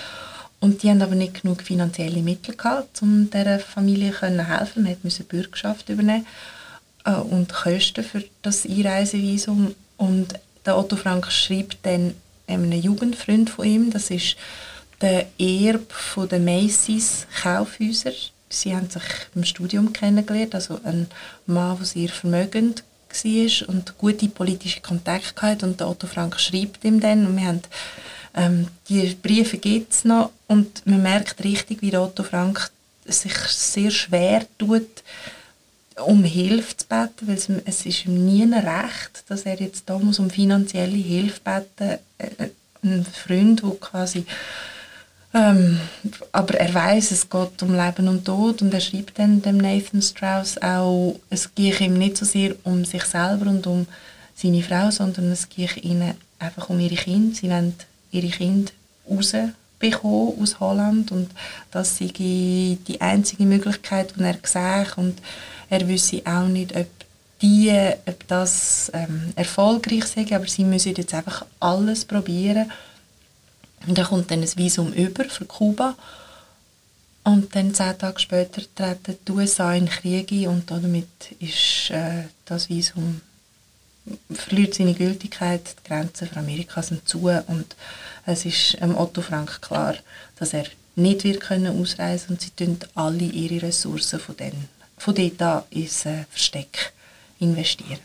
Und 0.61 0.83
die 0.83 0.91
haben 0.91 1.03
aber 1.03 1.15
nicht 1.15 1.43
genug 1.43 1.63
finanzielle 1.63 2.23
Mittel 2.23 2.57
gehabt, 2.57 3.03
um 3.03 3.29
dieser 3.31 3.59
Familie 3.59 4.13
zu 4.13 4.49
helfen. 4.49 4.85
Man 4.85 4.97
musste 5.03 5.25
Bürgschaft 5.25 5.89
übernehmen 5.89 6.27
äh, 7.07 7.13
und 7.13 7.53
Kosten 7.53 8.05
für 8.05 8.25
das 8.43 8.67
Einreisevisum. 8.67 9.75
Und 9.97 10.35
der 10.67 10.77
Otto 10.77 10.97
Frank 10.97 11.31
schreibt 11.33 11.79
dann 11.83 12.15
einem 12.47 12.73
Jugendfreund 12.73 13.49
von 13.49 13.65
ihm, 13.65 13.91
das 13.91 14.11
ist 14.11 14.37
der 15.01 15.27
Erb 15.39 15.93
von 15.93 16.29
den 16.29 16.45
Macy's 16.45 17.27
Kaufhäuser. 17.43 18.13
Sie 18.49 18.75
haben 18.75 18.89
sich 18.89 19.03
im 19.35 19.45
Studium 19.45 19.93
kennengelernt, 19.93 20.55
also 20.55 20.79
ein 20.85 21.09
Mann, 21.47 21.77
der 21.79 21.87
sehr 21.87 22.09
vermögend 22.09 22.83
war 23.25 23.69
und 23.69 23.97
gute 23.99 24.29
politische 24.29 24.81
Kontakte 24.81 25.43
hatte. 25.43 25.67
Und 25.67 25.81
der 25.81 25.89
Otto 25.89 26.07
Frank 26.07 26.39
schreibt 26.39 26.85
ihm 26.85 27.01
dann 27.01 27.27
und 27.27 27.37
wir 27.37 27.47
haben 27.47 27.63
ähm, 28.35 28.69
die 28.89 29.15
Briefe 29.15 29.57
gibt 29.57 29.93
es 29.93 30.05
noch 30.05 30.31
und 30.47 30.87
man 30.87 31.03
merkt 31.03 31.43
richtig, 31.43 31.81
wie 31.81 31.97
Otto 31.97 32.23
Frank 32.23 32.71
sich 33.07 33.35
sehr 33.35 33.91
schwer 33.91 34.47
tut, 34.59 35.03
um 36.05 36.25
Hilfe 36.25 36.77
zu 36.77 36.87
beten, 36.87 37.27
weil 37.27 37.37
es, 37.37 37.49
es 37.65 37.87
ist 37.87 38.07
ihm 38.07 38.27
nie 38.27 38.43
ein 38.43 38.55
Recht, 38.55 39.25
dass 39.29 39.43
er 39.43 39.61
jetzt 39.61 39.89
da 39.89 39.99
muss 39.99 40.19
um 40.19 40.31
finanzielle 40.31 40.97
Hilfe 40.97 41.41
beten. 41.43 41.99
Äh, 42.19 42.49
ein 42.83 43.05
Freund, 43.05 43.63
der 43.63 43.71
quasi 43.81 44.25
ähm, 45.37 45.79
aber 46.33 46.55
er 46.55 46.73
weiß, 46.73 47.11
es 47.11 47.29
geht 47.29 47.63
um 47.63 47.75
Leben 47.75 48.09
und 48.09 48.25
Tod 48.25 48.63
und 48.63 48.73
er 48.73 48.81
schreibt 48.81 49.19
dann 49.19 49.43
dem 49.43 49.59
Nathan 49.59 50.01
Strauss 50.01 50.57
auch, 50.63 51.21
es 51.29 51.55
gehe 51.55 51.77
ihm 51.79 51.99
nicht 51.99 52.17
so 52.17 52.25
sehr 52.25 52.55
um 52.65 52.87
sich 52.87 53.05
selber 53.05 53.51
und 53.51 53.67
um 53.67 53.87
seine 54.35 54.63
Frau, 54.63 54.91
sondern 54.91 55.31
es 55.31 55.49
gehe 55.51 55.69
ihnen 55.83 56.15
einfach 56.39 56.71
um 56.71 56.81
ihre 56.81 56.95
Kinder. 56.95 57.35
Sie 57.35 57.51
wollen 57.51 57.75
ihre 58.13 58.29
Kinder 58.29 58.73
rausbekommen 59.11 60.41
aus 60.41 60.59
Holland 60.59 61.13
und 61.13 61.31
das 61.71 61.99
sei 61.99 62.11
die 62.17 63.01
einzige 63.01 63.45
Möglichkeit, 63.45 64.15
die 64.17 64.23
er 64.23 64.39
sieht 64.43 64.97
und 64.97 65.19
er 65.69 65.89
wüsste 65.89 66.23
auch 66.25 66.47
nicht, 66.47 66.77
ob 66.77 66.87
die, 67.43 67.73
ob 68.07 68.27
das 68.29 68.91
ähm, 68.95 69.33
erfolgreich 69.37 70.05
sei, 70.05 70.27
aber 70.35 70.47
sie 70.47 70.65
müssen 70.65 70.95
jetzt 70.95 71.15
einfach 71.15 71.45
alles 71.61 72.05
probieren 72.05 72.71
und 73.87 73.99
dann 73.99 74.07
kommt 74.07 74.31
dann 74.31 74.41
ein 74.43 74.57
Visum 74.57 74.93
über 74.93 75.25
für 75.25 75.45
Kuba. 75.45 75.95
Und 77.25 77.55
dann 77.57 77.75
zehn 77.75 77.99
Tage 77.99 78.21
später 78.21 78.63
treten 78.75 79.19
die 79.27 79.33
USA 79.33 79.75
in 79.75 79.87
den 79.87 79.93
Krieg 79.93 80.31
ein 80.31 80.47
und 80.49 80.71
damit 80.71 81.09
ist 81.41 81.91
äh, 81.91 82.25
das 82.45 82.69
Visum 82.69 83.21
verliert 84.33 84.75
seine 84.75 84.95
Gültigkeit, 84.95 85.63
die 85.79 85.89
Grenzen 85.89 86.29
für 86.29 86.37
Amerika 86.37 86.83
sind 86.83 87.09
zu 87.09 87.29
und 87.29 87.75
es 88.25 88.45
ist 88.45 88.77
ähm, 88.81 88.97
Otto 88.97 89.23
Frank 89.23 89.61
klar, 89.61 89.97
dass 90.39 90.55
er 90.55 90.67
nicht 90.95 91.25
wird 91.25 91.41
können 91.41 91.81
ausreisen 91.81 92.31
und 92.31 92.41
sie 92.41 92.51
tun 92.51 92.79
alle 92.95 93.25
ihre 93.25 93.67
Ressourcen 93.67 94.21
von, 94.21 94.37
den, 94.37 94.69
von 94.97 95.15
dort 95.15 95.43
an 95.43 95.65
ins 95.71 96.07
äh, 96.07 96.25
Versteck 96.31 96.93
investieren. 97.39 98.01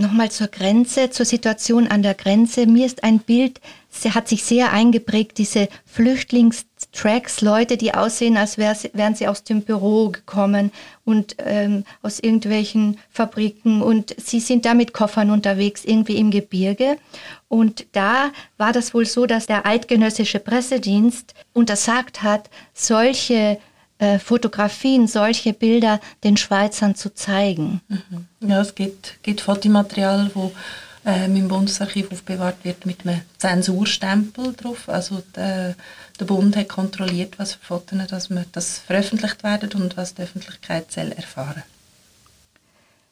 Nochmal 0.00 0.30
zur 0.30 0.46
Grenze, 0.46 1.10
zur 1.10 1.26
Situation 1.26 1.86
an 1.86 2.02
der 2.02 2.14
Grenze. 2.14 2.66
Mir 2.66 2.86
ist 2.86 3.04
ein 3.04 3.18
Bild, 3.18 3.60
sie 3.90 4.12
hat 4.12 4.28
sich 4.28 4.42
sehr 4.44 4.72
eingeprägt, 4.72 5.36
diese 5.36 5.68
Flüchtlingstracks, 5.84 7.42
Leute, 7.42 7.76
die 7.76 7.92
aussehen, 7.92 8.38
als 8.38 8.56
wären 8.56 9.14
sie 9.14 9.28
aus 9.28 9.44
dem 9.44 9.60
Büro 9.60 10.08
gekommen 10.08 10.72
und 11.04 11.36
ähm, 11.38 11.84
aus 12.00 12.18
irgendwelchen 12.18 12.96
Fabriken 13.10 13.82
und 13.82 14.14
sie 14.18 14.40
sind 14.40 14.64
da 14.64 14.72
mit 14.72 14.94
Koffern 14.94 15.30
unterwegs, 15.30 15.84
irgendwie 15.84 16.16
im 16.16 16.30
Gebirge. 16.30 16.96
Und 17.48 17.84
da 17.92 18.30
war 18.56 18.72
das 18.72 18.94
wohl 18.94 19.04
so, 19.04 19.26
dass 19.26 19.44
der 19.44 19.66
eidgenössische 19.66 20.38
Pressedienst 20.38 21.34
untersagt 21.52 22.22
hat, 22.22 22.48
solche 22.72 23.58
äh, 24.00 24.18
Fotografien, 24.18 25.06
solche 25.06 25.52
Bilder 25.52 26.00
den 26.24 26.36
Schweizern 26.36 26.94
zu 26.94 27.14
zeigen. 27.14 27.80
Mhm. 27.88 28.48
Ja, 28.48 28.60
es 28.60 28.74
gibt, 28.74 29.22
gibt 29.22 29.40
Fotomaterial, 29.42 30.30
wo 30.34 30.52
äh, 31.06 31.26
im 31.26 31.48
Bundesarchiv 31.48 32.10
aufbewahrt 32.10 32.56
wird 32.64 32.86
mit 32.86 33.06
einem 33.06 33.20
Zensurstempel 33.38 34.54
drauf. 34.54 34.88
Also 34.88 35.22
der, 35.36 35.74
der 36.18 36.24
Bund 36.24 36.56
hat 36.56 36.68
kontrolliert, 36.68 37.38
was 37.38 37.54
für 37.54 37.64
Fotos 37.64 38.06
dass 38.08 38.30
man, 38.30 38.44
das 38.52 38.78
veröffentlicht 38.78 39.42
werden 39.44 39.70
und 39.80 39.96
was 39.96 40.14
die 40.14 40.22
Öffentlichkeit 40.22 40.90
soll 40.90 41.12
erfahren 41.12 41.62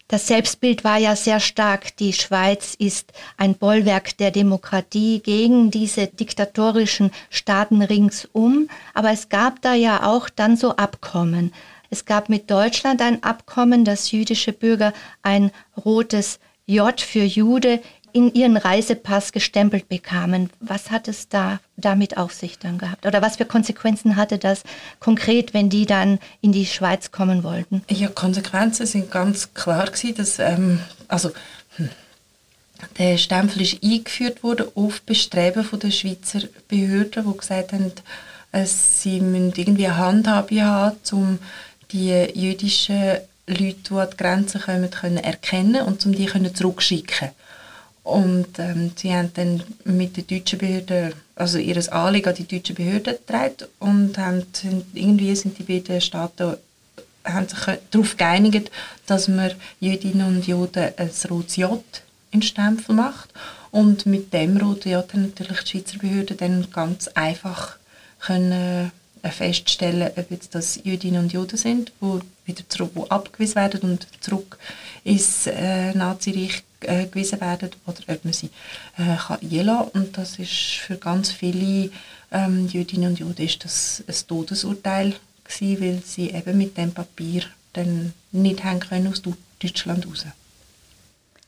das 0.08 0.26
Selbstbild 0.26 0.84
war 0.84 0.96
ja 0.96 1.14
sehr 1.16 1.38
stark. 1.38 1.94
Die 1.98 2.14
Schweiz 2.14 2.74
ist 2.78 3.12
ein 3.36 3.54
Bollwerk 3.54 4.16
der 4.16 4.30
Demokratie 4.30 5.20
gegen 5.20 5.70
diese 5.70 6.06
diktatorischen 6.06 7.10
Staaten 7.28 7.82
ringsum. 7.82 8.70
Aber 8.94 9.10
es 9.10 9.28
gab 9.28 9.60
da 9.60 9.74
ja 9.74 10.04
auch 10.04 10.30
dann 10.30 10.56
so 10.56 10.76
Abkommen. 10.76 11.52
Es 11.90 12.06
gab 12.06 12.30
mit 12.30 12.50
Deutschland 12.50 13.02
ein 13.02 13.22
Abkommen, 13.22 13.84
dass 13.84 14.10
jüdische 14.10 14.54
Bürger 14.54 14.94
ein 15.22 15.50
rotes 15.84 16.40
J 16.64 16.98
für 17.00 17.24
Jude 17.24 17.80
in 18.12 18.32
ihren 18.34 18.56
Reisepass 18.56 19.32
gestempelt 19.32 19.88
bekamen. 19.88 20.50
Was 20.60 20.90
hat 20.90 21.08
es 21.08 21.28
da 21.28 21.60
damit 21.76 22.16
auf 22.16 22.32
sich 22.32 22.58
dann 22.58 22.78
gehabt? 22.78 23.06
Oder 23.06 23.22
was 23.22 23.36
für 23.36 23.44
Konsequenzen 23.44 24.16
hatte 24.16 24.38
das 24.38 24.62
konkret, 25.00 25.54
wenn 25.54 25.70
die 25.70 25.86
dann 25.86 26.18
in 26.40 26.52
die 26.52 26.66
Schweiz 26.66 27.10
kommen 27.10 27.42
wollten? 27.44 27.82
Ja, 27.88 28.08
Konsequenzen 28.08 28.86
sind 28.86 29.10
ganz 29.10 29.54
klar 29.54 29.86
gewesen, 29.86 30.14
dass 30.16 30.38
ähm, 30.38 30.80
also 31.06 31.30
hm, 31.76 31.88
der 32.98 33.18
Stempel 33.18 33.62
ist 33.62 33.82
eingeführt 33.82 34.42
worden 34.42 34.66
auf 34.74 35.02
Bestreben 35.02 35.64
von 35.64 35.80
der 35.80 35.90
Schweizer 35.90 36.40
Behörden, 36.68 37.24
die 37.30 37.38
gesagt 37.38 37.72
haben, 37.72 37.92
äh, 38.52 38.64
sie 38.64 39.20
müssen 39.20 39.52
irgendwie 39.56 39.86
eine 39.86 39.96
Handhabe 39.96 40.62
haben, 40.62 40.96
um 41.12 41.38
die 41.90 42.10
jüdischen 42.34 43.18
Leute, 43.46 43.76
die 43.90 43.94
an 43.94 44.08
die 44.12 44.16
Grenze 44.16 44.58
kommen, 44.58 44.90
können 44.90 45.16
erkennen 45.16 45.82
und 45.82 46.04
um 46.04 46.12
die 46.12 46.26
können 46.26 46.54
zurückschicken 46.54 47.30
Und 48.08 48.58
ähm, 48.58 48.92
sie 48.96 49.12
haben 49.14 49.30
dann 49.34 49.62
mit 49.84 50.16
den 50.16 50.26
deutschen 50.26 50.58
Behörden, 50.58 51.12
also 51.36 51.58
ihr 51.58 51.92
Anliegen 51.92 52.30
an 52.30 52.34
die 52.36 52.48
deutschen 52.48 52.74
Behörden 52.74 53.16
getragen 53.16 53.66
und 53.80 54.16
haben, 54.16 54.46
irgendwie 54.94 55.36
sind 55.36 55.58
die 55.58 55.62
beiden 55.62 56.00
Staaten 56.00 56.56
haben 57.22 57.48
sich 57.48 57.78
darauf 57.90 58.16
geeinigt, 58.16 58.70
dass 59.04 59.28
man 59.28 59.50
Jüdinnen 59.80 60.26
und 60.26 60.46
Juden 60.46 60.88
ein 60.96 61.10
rotes 61.28 61.56
J 61.56 61.84
in 62.30 62.40
Stempel 62.40 62.94
macht. 62.94 63.28
Und 63.72 64.06
mit 64.06 64.32
dem 64.32 64.56
roten 64.56 64.88
J 64.88 65.12
haben 65.12 65.34
natürlich 65.36 65.60
die 65.64 65.70
Schweizer 65.72 65.98
Behörden 65.98 66.36
dann 66.38 66.70
ganz 66.70 67.08
einfach 67.08 67.76
können 68.20 68.90
äh, 69.22 69.28
feststellen, 69.30 70.12
ob 70.16 70.30
jetzt 70.30 70.54
das 70.54 70.80
Jüdinnen 70.82 71.24
und 71.24 71.32
Juden 71.34 71.58
sind, 71.58 71.92
die 72.00 72.20
wieder 72.46 72.66
zurück 72.70 72.92
wo 72.94 73.04
abgewiesen 73.04 73.56
werden 73.56 73.80
und 73.82 74.06
zurück 74.20 74.56
ins 75.04 75.46
äh, 75.46 75.92
Nazireich 75.92 76.62
äh, 76.80 77.06
gewiesen 77.06 77.40
werden 77.40 77.70
oder 77.86 78.00
ob 78.08 78.24
man 78.24 78.32
sie 78.32 78.50
äh, 78.96 79.16
kann 79.16 79.38
einlassen 79.42 79.90
Und 79.92 80.18
das 80.18 80.38
ist 80.38 80.80
für 80.80 80.96
ganz 80.96 81.30
viele 81.30 81.90
ähm, 82.30 82.68
Jüdinnen 82.68 83.10
und 83.10 83.18
Juden 83.18 83.44
ist 83.44 83.64
das 83.64 84.04
ein 84.06 84.14
Todesurteil 84.26 85.14
gewesen, 85.44 85.80
weil 85.80 86.02
sie 86.04 86.30
eben 86.30 86.58
mit 86.58 86.76
dem 86.76 86.92
Papier 86.92 87.42
dann 87.72 88.12
nicht 88.32 88.64
haben 88.64 88.80
können 88.80 89.08
aus 89.08 89.22
Deutschland 89.60 90.06
raus. 90.06 90.26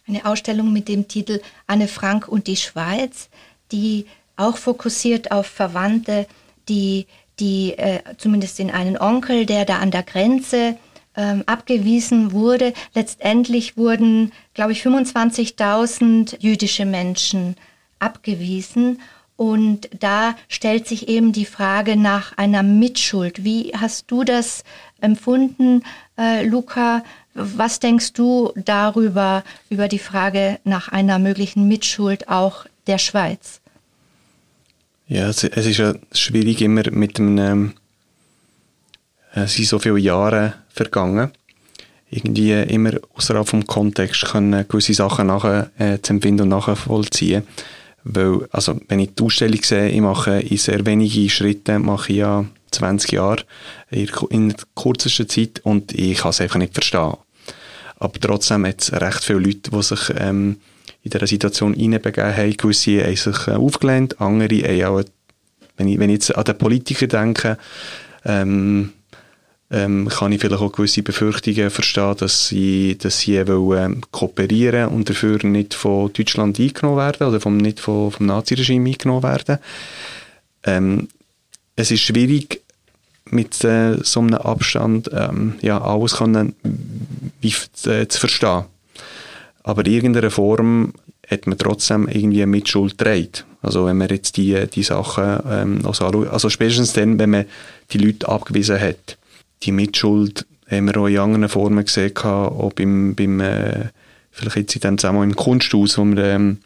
Eine 0.06 0.24
Ausstellung 0.24 0.72
mit 0.72 0.88
dem 0.88 1.06
Titel 1.06 1.40
Anne 1.66 1.86
Frank 1.86 2.26
und 2.26 2.46
die 2.46 2.56
Schweiz, 2.56 3.28
die 3.70 4.06
auch 4.36 4.56
fokussiert 4.56 5.30
auf 5.30 5.46
Verwandte, 5.46 6.26
die, 6.68 7.06
die 7.38 7.78
äh, 7.78 8.00
zumindest 8.18 8.58
in 8.58 8.70
einen 8.70 8.98
Onkel, 8.98 9.46
der 9.46 9.64
da 9.64 9.78
an 9.78 9.90
der 9.90 10.02
Grenze 10.02 10.76
ähm, 11.16 11.42
abgewiesen 11.46 12.32
wurde. 12.32 12.72
Letztendlich 12.94 13.76
wurden, 13.76 14.32
glaube 14.54 14.72
ich, 14.72 14.82
25.000 14.82 16.36
jüdische 16.40 16.84
Menschen 16.84 17.56
abgewiesen. 17.98 19.00
Und 19.36 19.88
da 19.98 20.36
stellt 20.48 20.86
sich 20.86 21.08
eben 21.08 21.32
die 21.32 21.46
Frage 21.46 21.96
nach 21.96 22.36
einer 22.36 22.62
Mitschuld. 22.62 23.42
Wie 23.42 23.72
hast 23.74 24.10
du 24.10 24.22
das 24.22 24.64
empfunden, 25.00 25.82
äh, 26.18 26.44
Luca? 26.46 27.02
Was 27.32 27.80
denkst 27.80 28.12
du 28.12 28.52
darüber, 28.56 29.42
über 29.70 29.88
die 29.88 29.98
Frage 29.98 30.58
nach 30.64 30.88
einer 30.88 31.18
möglichen 31.18 31.68
Mitschuld 31.68 32.28
auch 32.28 32.66
der 32.86 32.98
Schweiz? 32.98 33.60
Ja, 35.08 35.28
es, 35.28 35.42
es 35.42 35.66
ist 35.66 35.78
ja 35.78 35.94
schwierig 36.12 36.60
immer 36.60 36.90
mit 36.90 37.18
einem 37.18 37.72
äh, 39.34 39.40
es 39.40 39.54
sind 39.54 39.66
so 39.66 39.78
viele 39.78 39.98
Jahre 39.98 40.54
vergangen. 40.72 41.30
Irgendwie 42.10 42.52
immer 42.52 42.92
außerhalb 43.14 43.48
vom 43.48 43.66
Kontext 43.66 44.24
können 44.26 44.66
gewisse 44.68 44.94
Sachen 44.94 45.28
nachher 45.28 45.70
äh, 45.78 45.98
zu 46.00 46.12
empfinden 46.12 46.42
und 46.42 46.48
nachvollziehen. 46.48 47.44
Weil, 48.02 48.48
also, 48.50 48.80
wenn 48.88 48.98
ich 48.98 49.14
die 49.14 49.22
Ausstellung 49.22 49.62
sehe, 49.62 49.90
ich 49.90 50.00
mache 50.00 50.40
in 50.40 50.56
sehr 50.56 50.84
wenigen 50.86 51.28
Schritten, 51.28 51.82
mache 51.82 52.12
ich 52.12 52.18
ja 52.18 52.44
20 52.70 53.12
Jahre 53.12 53.44
in, 53.90 54.54
kürzesten 54.74 55.28
Zeit 55.28 55.60
und 55.62 55.92
ich 55.92 56.18
kann 56.18 56.30
es 56.30 56.40
einfach 56.40 56.58
nicht 56.58 56.74
verstehen. 56.74 57.14
Aber 57.96 58.18
trotzdem 58.20 58.66
hat 58.66 58.80
es 58.80 58.92
recht 58.92 59.22
viele 59.22 59.40
Leute, 59.40 59.70
die 59.70 59.82
sich 59.82 60.12
ähm, 60.16 60.56
in 61.02 61.10
dieser 61.10 61.26
Situation 61.26 61.74
hineinbegeben 61.74 62.34
haben. 62.34 62.56
Gewisse 62.56 63.04
haben 63.04 63.16
sich 63.16 63.46
äh, 63.46 63.52
aufgelehnt, 63.52 64.20
andere 64.20 64.56
haben 64.62 64.84
auch, 64.84 65.04
wenn 65.76 65.88
ich, 65.88 65.98
wenn 65.98 66.10
ich 66.10 66.14
jetzt 66.14 66.36
an 66.36 66.44
den 66.44 66.58
Politiker 66.58 67.06
denke, 67.06 67.58
ähm, 68.24 68.92
ähm, 69.70 70.08
kann 70.08 70.32
ich 70.32 70.40
vielleicht 70.40 70.60
auch 70.60 70.72
gewisse 70.72 71.02
Befürchtungen 71.02 71.70
verstehen, 71.70 72.16
dass 72.18 72.48
sie, 72.48 72.98
dass 72.98 73.20
sie 73.20 73.46
wollen, 73.46 73.92
ähm, 73.92 74.00
kooperieren 74.10 74.88
und 74.88 75.08
dafür 75.08 75.38
nicht 75.44 75.74
von 75.74 76.12
Deutschland 76.12 76.58
eingenommen 76.58 76.98
werden 76.98 77.28
oder 77.28 77.40
vom, 77.40 77.56
nicht 77.56 77.78
von, 77.78 78.10
vom 78.10 78.26
Naziregime 78.26 78.90
eingenommen 78.90 79.22
werden. 79.22 79.58
Ähm, 80.64 81.08
es 81.76 81.90
ist 81.90 82.02
schwierig, 82.02 82.62
mit 83.26 83.62
äh, 83.62 83.98
so 84.02 84.20
einem 84.20 84.34
Abstand 84.34 85.08
ähm, 85.12 85.54
ja, 85.62 85.80
alles 85.80 86.16
können, 86.16 86.54
wie, 87.40 87.54
äh, 87.88 88.08
zu 88.08 88.18
verstehen. 88.18 88.64
Aber 89.62 89.86
in 89.86 89.92
irgendeiner 89.92 90.32
Form 90.32 90.94
hat 91.28 91.46
man 91.46 91.58
trotzdem 91.58 92.08
irgendwie 92.08 92.42
eine 92.42 92.50
Mitschuld 92.50 92.98
getragen. 92.98 93.44
Also 93.62 93.86
wenn 93.86 93.98
man 93.98 94.08
jetzt 94.08 94.36
die, 94.36 94.66
die 94.66 94.82
Sachen 94.82 95.38
ähm, 95.48 95.80
also, 95.84 96.06
also 96.06 96.48
spätestens 96.48 96.92
dann, 96.92 97.20
wenn 97.20 97.30
man 97.30 97.44
die 97.92 97.98
Leute 97.98 98.28
abgewiesen 98.28 98.80
hat 98.80 99.16
die 99.62 99.72
Mitschuld 99.72 100.46
haben 100.70 100.86
wir 100.86 100.96
auch 100.96 101.06
in 101.06 101.18
anderen 101.18 101.48
Formen 101.48 101.84
gesehen, 101.84 102.16
auch 102.16 102.72
beim, 102.72 103.14
beim 103.14 103.40
äh, 103.40 103.86
vielleicht 104.30 104.56
jetzt 104.56 104.74
in 104.76 104.80
dem 104.80 104.98
Zusammenhang 104.98 105.30
im 105.30 105.36
Kunsthaus, 105.36 105.98
wo 105.98 106.04
wir, 106.04 106.24
ähm, 106.24 106.58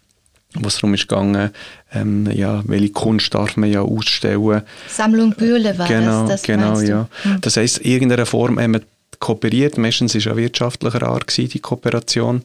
wo 0.55 0.69
es 0.69 0.77
darum 0.77 0.95
ist 0.95 1.09
gegangen, 1.09 1.51
ähm, 1.93 2.31
ja, 2.31 2.63
welche 2.67 2.91
Kunst 2.91 3.35
darf 3.35 3.57
man 3.57 3.71
ja 3.71 3.81
ausstellen. 3.81 4.63
Sammlung 4.89 5.33
Bühle 5.33 5.77
war 5.79 5.89
genau, 5.89 6.23
das, 6.23 6.43
das 6.43 6.43
Genau, 6.43 6.81
ja. 6.81 7.09
Hm. 7.23 7.41
Das 7.41 7.57
heisst, 7.57 7.79
in 7.79 7.93
irgendeiner 7.93 8.27
Form 8.27 8.59
haben 8.61 8.75
wir 8.75 8.83
kooperiert, 9.19 9.79
meistens 9.79 10.15
war 10.15 10.19
es 10.19 10.25
ja 10.25 10.37
wirtschaftlicher 10.37 11.03
Art 11.03 11.27
gewesen, 11.27 11.51
die 11.51 11.61
Kooperation, 11.61 12.45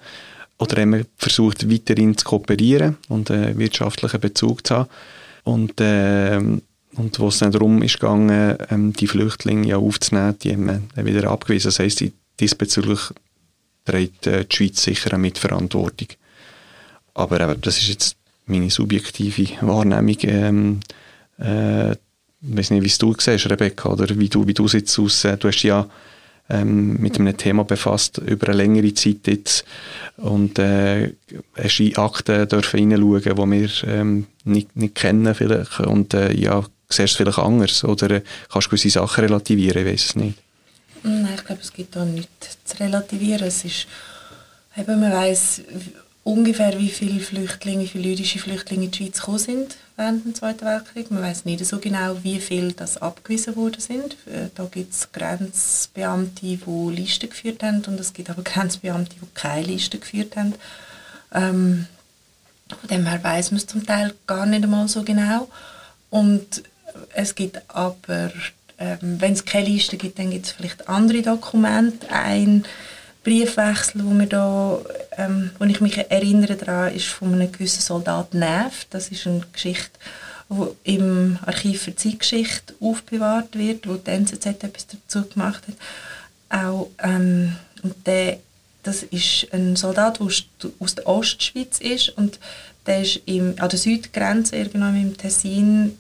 oder 0.57 0.81
haben 0.81 0.93
wir 0.93 1.05
versucht, 1.17 1.71
weiterhin 1.71 2.17
zu 2.17 2.25
kooperieren 2.25 2.97
und 3.07 3.31
einen 3.31 3.57
wirtschaftlichen 3.57 4.19
Bezug 4.19 4.67
zu 4.67 4.75
haben. 4.75 4.89
Und 5.43 5.79
äh, 5.79 6.39
und 6.99 7.17
wo 7.19 7.29
es 7.29 7.39
dann 7.39 7.51
darum 7.51 7.81
ist 7.81 7.99
gegangen, 7.99 8.57
ähm, 8.69 8.93
die 8.93 9.07
Flüchtlinge 9.07 9.67
ja 9.67 9.77
aufzunehmen, 9.77 10.37
die 10.39 10.51
haben 10.51 10.89
wir 10.93 11.05
wieder 11.05 11.31
abgewiesen. 11.31 11.69
Das 11.69 11.79
heisst, 11.79 12.03
diesbezüglich 12.39 12.99
trägt 13.85 14.27
äh, 14.27 14.43
die 14.45 14.55
Schweiz 14.55 14.83
sicher 14.83 15.13
eine 15.13 15.21
Mitverantwortung. 15.21 16.09
Aber 17.13 17.39
eben, 17.39 17.61
das 17.61 17.77
ist 17.77 17.87
jetzt 17.87 18.17
meine 18.45 18.69
subjektive 18.69 19.65
Wahrnehmung. 19.65 20.17
Ähm, 20.23 20.79
äh, 21.39 21.91
ich 21.91 21.97
weiß 22.41 22.71
nicht, 22.71 22.83
wie 22.83 22.87
es 22.87 22.97
du 22.97 23.15
siehst, 23.17 23.49
Rebecca, 23.49 23.89
oder 23.89 24.07
wie 24.19 24.29
du, 24.29 24.45
wie 24.45 24.53
du 24.53 24.65
es 24.65 24.73
jetzt 24.73 24.99
aus, 24.99 25.23
äh, 25.23 25.37
du 25.37 25.47
hast 25.47 25.63
ja 25.63 25.87
ähm, 26.49 26.97
mit 26.99 27.17
einem 27.17 27.37
Thema 27.37 27.63
befasst 27.63 28.17
über 28.17 28.47
eine 28.47 28.57
längere 28.57 28.93
Zeit 28.93 29.27
jetzt 29.27 29.63
und 30.17 30.59
äh, 30.59 31.13
hast 31.55 31.79
in 31.79 31.95
Akten 31.95 32.47
dürfen 32.47 32.79
hineinschauen, 32.79 33.21
die 33.21 33.61
wir 33.61 33.69
ähm, 33.87 34.25
nicht, 34.43 34.75
nicht 34.75 34.95
kennen 34.95 35.33
vielleicht 35.33 35.79
und 35.79 36.13
äh, 36.13 36.33
ja, 36.33 36.65
siehst 36.89 37.11
es 37.11 37.17
vielleicht 37.17 37.39
anders 37.39 37.83
oder 37.83 38.21
kannst 38.51 38.69
gewisse 38.69 38.89
Sachen 38.89 39.23
relativieren, 39.23 39.85
ich 39.85 39.93
weiß 39.93 40.05
es 40.05 40.15
nicht. 40.15 40.37
Nein, 41.03 41.29
ich 41.35 41.45
glaube, 41.45 41.61
es 41.61 41.71
gibt 41.71 41.95
da 41.95 42.03
nichts 42.03 42.57
zu 42.65 42.79
relativieren. 42.79 43.47
Es 43.47 43.63
ist, 43.63 43.87
eben, 44.75 44.99
man 44.99 45.11
weiß 45.11 45.61
ungefähr, 46.23 46.77
wie 46.77 46.89
viele 46.89 47.19
Flüchtlinge, 47.19 47.83
wie 47.83 47.87
viele 47.87 48.09
jüdische 48.09 48.39
Flüchtlinge 48.39 48.85
in 48.85 48.91
die 48.91 48.97
Schweiz 48.97 49.19
gekommen 49.19 49.39
sind 49.39 49.77
während 49.95 50.25
dem 50.25 50.35
Zweiten 50.35 50.65
Weltkrieg. 50.65 51.11
Man 51.11 51.21
weiß 51.21 51.45
nicht 51.45 51.65
so 51.65 51.79
genau, 51.79 52.17
wie 52.23 52.39
viele 52.39 52.73
das 52.73 52.97
abgewiesen 52.97 53.55
worden 53.55 53.79
sind. 53.79 54.13
Äh, 54.25 54.49
da 54.55 54.65
gibt 54.65 54.93
es 54.93 55.11
Grenzbeamte, 55.11 56.41
die 56.41 56.59
Listen 56.91 57.29
geführt 57.29 57.63
haben 57.63 57.83
und 57.85 57.99
es 57.99 58.13
gibt 58.13 58.29
aber 58.29 58.41
Grenzbeamte, 58.43 59.15
die 59.15 59.27
keine 59.33 59.67
Listen 59.67 59.99
geführt 59.99 60.35
haben. 60.35 60.55
Ähm, 61.33 61.87
von 62.69 62.89
dem 62.89 63.05
her 63.05 63.23
weiß 63.23 63.51
man 63.51 63.57
es 63.57 63.67
zum 63.67 63.85
Teil 63.85 64.13
gar 64.27 64.45
nicht 64.45 64.63
einmal 64.63 64.87
so 64.87 65.03
genau. 65.03 65.49
Und 66.09 66.63
es 67.13 67.35
gibt 67.35 67.61
aber, 67.67 68.31
ähm, 68.77 68.97
wenn 69.01 69.33
es 69.33 69.45
keine 69.45 69.69
Liste 69.69 69.97
gibt, 69.97 70.19
dann 70.19 70.31
gibt 70.31 70.45
es 70.45 70.51
vielleicht 70.51 70.87
andere 70.87 71.21
Dokumente. 71.21 72.09
Ein 72.09 72.65
Briefwechsel, 73.23 74.05
wo, 74.05 74.11
wir 74.17 74.25
da, 74.27 74.79
ähm, 75.17 75.51
wo 75.59 75.65
ich 75.65 75.81
mich 75.81 75.97
erinnere 75.97 76.55
daran, 76.55 76.93
ist 76.93 77.07
von 77.07 77.33
einem 77.33 77.51
gewissen 77.51 77.81
Soldat 77.81 78.33
Neff. 78.33 78.85
Das 78.89 79.09
ist 79.09 79.27
eine 79.27 79.43
Geschichte, 79.51 79.91
die 80.49 80.95
im 80.95 81.37
Archiv 81.45 81.83
für 81.83 81.95
Zeitgeschichte 81.95 82.73
aufbewahrt 82.79 83.57
wird, 83.57 83.87
wo 83.87 83.95
die 83.95 84.11
NZZ 84.11 84.45
etwas 84.45 84.87
dazu 84.87 85.27
gemacht 85.27 85.63
hat. 85.67 86.63
Auch, 86.63 86.89
ähm, 87.03 87.55
und 87.83 87.95
der, 88.07 88.39
das 88.83 89.03
ist 89.03 89.47
ein 89.51 89.75
Soldat, 89.75 90.19
der 90.19 90.27
aus 90.79 90.95
der 90.95 91.07
Ostschweiz 91.07 91.79
ist 91.79 92.09
und 92.09 92.39
der 92.87 93.01
ist 93.01 93.21
im, 93.25 93.55
an 93.59 93.69
der 93.69 93.77
Südgrenze 93.77 94.55
irgendwann 94.55 94.99
im 94.99 95.15
Tessin 95.17 95.99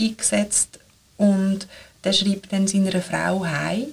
eingesetzt 0.00 0.78
und 1.16 1.66
der 2.04 2.12
schreibt 2.12 2.52
dann 2.52 2.66
seiner 2.66 3.02
Frau 3.02 3.44
heim, 3.44 3.88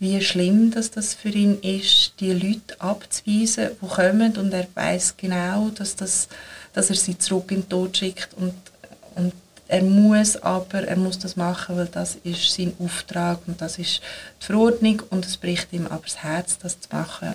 wie 0.00 0.20
schlimm 0.20 0.70
dass 0.70 0.90
das 0.90 1.14
für 1.14 1.30
ihn 1.30 1.60
ist, 1.60 2.14
die 2.20 2.32
Leute 2.32 2.80
abzuweisen, 2.80 3.70
die 3.80 3.86
kommen 3.86 4.36
und 4.36 4.52
er 4.52 4.66
weiß 4.74 5.16
genau, 5.16 5.70
dass, 5.70 5.96
das, 5.96 6.28
dass 6.72 6.90
er 6.90 6.96
sie 6.96 7.18
zurück 7.18 7.50
in 7.50 7.62
den 7.62 7.68
Tod 7.68 7.96
schickt 7.96 8.28
und, 8.34 8.54
und 9.16 9.32
er 9.68 9.82
muss 9.82 10.36
aber, 10.36 10.84
er 10.88 10.96
muss 10.96 11.18
das 11.18 11.36
machen, 11.36 11.76
weil 11.76 11.86
das 11.86 12.16
ist 12.24 12.54
sein 12.54 12.72
Auftrag 12.78 13.40
und 13.46 13.60
das 13.60 13.78
ist 13.78 14.00
die 14.40 14.46
Verordnung 14.46 15.02
und 15.10 15.26
es 15.26 15.36
bricht 15.36 15.72
ihm 15.72 15.86
aber 15.86 16.02
das 16.04 16.22
Herz, 16.22 16.58
das 16.58 16.80
zu 16.80 16.88
machen 16.90 17.34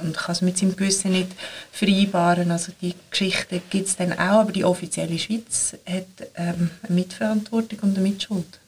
und, 0.00 0.16
kann 0.16 0.32
es 0.32 0.40
mit 0.40 0.56
seinem 0.56 0.76
Gewissen 0.76 1.12
nicht 1.12 1.28
vereinbaren. 1.70 2.50
Also 2.50 2.72
die 2.80 2.94
Geschichte 3.10 3.60
gibt 3.68 3.88
es 3.88 3.96
dann 3.96 4.14
auch, 4.14 4.40
aber 4.40 4.52
die 4.52 4.64
offizielle 4.64 5.18
Schweiz 5.18 5.76
hat 5.86 6.06
ähm, 6.36 6.70
eine 6.82 6.94
Mitverantwortung 6.94 7.80
und 7.82 7.98
eine 7.98 8.08
Mitschuld. 8.08 8.60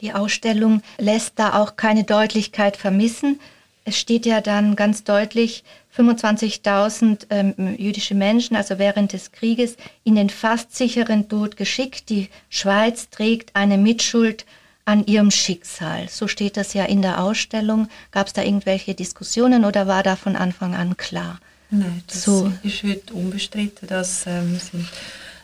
Die 0.00 0.12
Ausstellung 0.12 0.82
lässt 0.98 1.34
da 1.36 1.62
auch 1.62 1.76
keine 1.76 2.02
Deutlichkeit 2.02 2.76
vermissen. 2.76 3.40
es 3.84 3.98
steht 3.98 4.26
ja 4.26 4.40
dann 4.40 4.74
ganz 4.74 5.04
deutlich, 5.04 5.62
25.000 5.96 7.26
ähm, 7.30 7.76
jüdische 7.76 8.14
Menschen, 8.14 8.56
also 8.56 8.78
während 8.78 9.12
des 9.12 9.32
Krieges, 9.32 9.76
in 10.04 10.14
den 10.14 10.30
fast 10.30 10.74
sicheren 10.74 11.28
Tod 11.28 11.56
geschickt. 11.56 12.08
Die 12.08 12.28
Schweiz 12.48 13.10
trägt 13.10 13.54
eine 13.54 13.76
Mitschuld 13.76 14.46
an 14.84 15.06
ihrem 15.06 15.30
Schicksal. 15.30 16.08
So 16.08 16.28
steht 16.28 16.56
das 16.56 16.74
ja 16.74 16.84
in 16.84 17.02
der 17.02 17.22
Ausstellung. 17.22 17.88
Gab 18.10 18.26
es 18.26 18.32
da 18.32 18.42
irgendwelche 18.42 18.94
Diskussionen 18.94 19.64
oder 19.64 19.86
war 19.86 20.02
da 20.02 20.16
von 20.16 20.34
Anfang 20.34 20.74
an 20.74 20.96
klar? 20.96 21.38
Nein, 21.70 22.02
das 22.06 22.24
so. 22.24 22.52
ist 22.62 22.82
heute 22.82 23.14
unbestritten. 23.14 23.86
Dass, 23.88 24.26
ähm, 24.26 24.58
sind 24.58 24.88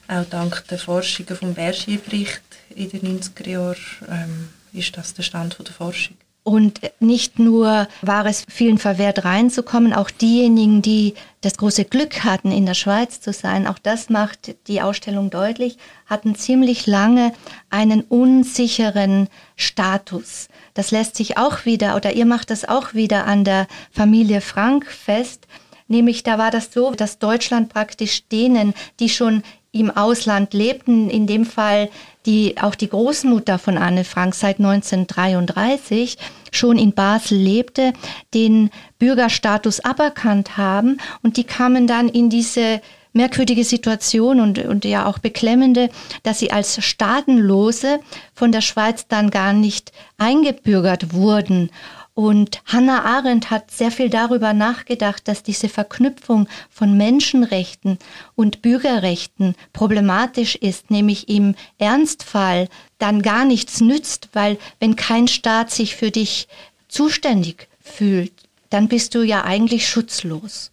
auch 0.09 0.25
dank 0.25 0.65
der 0.69 0.79
Forschungen 0.79 1.37
vom 1.37 1.55
Bergier-Bericht 1.55 2.43
in 2.75 2.91
den 2.91 3.21
90er 3.21 3.49
Jahren 3.49 3.77
ähm, 4.09 4.49
ist 4.73 4.97
das 4.97 5.15
der 5.15 5.23
Stand 5.23 5.57
der 5.59 5.75
Forschung. 5.75 6.17
Und 6.49 6.81
nicht 6.99 7.39
nur 7.39 7.89
war 8.01 8.25
es 8.25 8.47
vielen 8.49 8.79
verwehrt 8.79 9.27
reinzukommen, 9.27 9.93
auch 9.93 10.11
diejenigen, 10.11 10.81
die 10.81 11.13
das 11.43 11.59
große 11.59 11.85
Glück 11.85 12.25
hatten, 12.25 12.53
in 12.53 12.65
der 12.65 12.73
Schweiz 12.73 13.21
zu 13.21 13.35
sein, 13.35 13.67
auch 13.67 13.79
das 13.79 14.09
macht 14.09 14.57
die 14.67 14.81
Ausstellung 14.81 15.29
deutlich, 15.29 15.77
hatten 16.07 16.37
ziemlich 16.37 16.87
lange 16.87 17.35
einen 17.69 18.01
unsicheren 18.01 19.29
Status. 19.57 20.49
Das 20.73 20.91
lässt 20.91 21.17
sich 21.17 21.37
auch 21.37 21.67
wieder, 21.67 21.97
oder 21.97 22.15
ihr 22.15 22.25
macht 22.25 22.49
das 22.49 22.67
auch 22.67 22.95
wieder 22.95 23.27
an 23.27 23.45
der 23.45 23.67
Familie 23.91 24.41
Frank 24.41 24.87
fest. 24.87 25.47
Nämlich 25.87 26.23
da 26.23 26.39
war 26.39 26.51
das 26.51 26.73
so, 26.73 26.93
dass 26.93 27.19
Deutschland 27.19 27.69
praktisch 27.69 28.27
denen, 28.29 28.73
die 29.01 29.11
schon 29.11 29.43
im 29.71 29.91
Ausland 29.91 30.55
lebten, 30.55 31.11
in 31.11 31.27
dem 31.27 31.45
Fall 31.45 31.91
die 32.29 32.57
auch 32.61 32.75
die 32.75 32.91
Großmutter 32.91 33.59
von 33.59 33.79
Anne 33.79 34.05
Frank 34.05 34.35
seit 34.35 34.59
1933 34.59 36.19
schon 36.53 36.77
in 36.77 36.93
Basel 36.93 37.39
lebte, 37.39 37.95
den 38.35 38.69
Bürgerstatus 38.99 39.81
aberkannt 39.81 40.59
haben. 40.59 40.99
Und 41.23 41.39
die 41.39 41.45
kamen 41.45 41.87
dann 41.87 42.07
in 42.11 42.29
diese 42.29 42.83
merkwürdige 43.13 43.65
Situation 43.65 44.41
und, 44.41 44.59
und 44.59 44.85
ja 44.85 45.07
auch 45.07 45.19
beklemmende, 45.19 45.91
dass 46.23 46.39
sie 46.39 46.51
als 46.51 46.85
Staatenlose 46.85 48.01
von 48.35 48.53
der 48.53 48.61
Schweiz 48.61 49.07
dann 49.09 49.31
gar 49.31 49.53
nicht 49.53 49.93
eingebürgert 50.19 51.13
wurden. 51.13 51.71
Und 52.19 52.63
Hannah 52.67 53.05
Arendt 53.05 53.49
hat 53.49 53.71
sehr 53.71 53.93
viel 53.93 54.11
darüber 54.11 54.53
nachgedacht, 54.53 55.29
dass 55.29 55.45
diese 55.45 55.69
Verknüpfung 55.69 56.49
von 56.69 56.97
Menschenrechten 56.97 57.97
und 58.35 58.61
Bürgerrechten 58.61 59.55
problematisch 59.73 60.57
ist, 60.57 60.91
nämlich 60.91 61.29
im 61.29 61.55
Ernstfall 61.79 62.69
dann 62.99 63.23
gar 63.23 63.45
nichts 63.45 63.81
nützt, 63.81 64.31
weil 64.33 64.59
wenn 64.81 64.97
kein 64.97 65.29
Staat 65.29 65.71
sich 65.71 65.95
für 65.95 66.11
dich 66.11 66.49
zuständig 66.89 67.69
fühlt, 67.81 68.33
dann 68.69 68.89
bist 68.89 69.15
du 69.15 69.23
ja 69.23 69.45
eigentlich 69.45 69.89
schutzlos. 69.89 70.73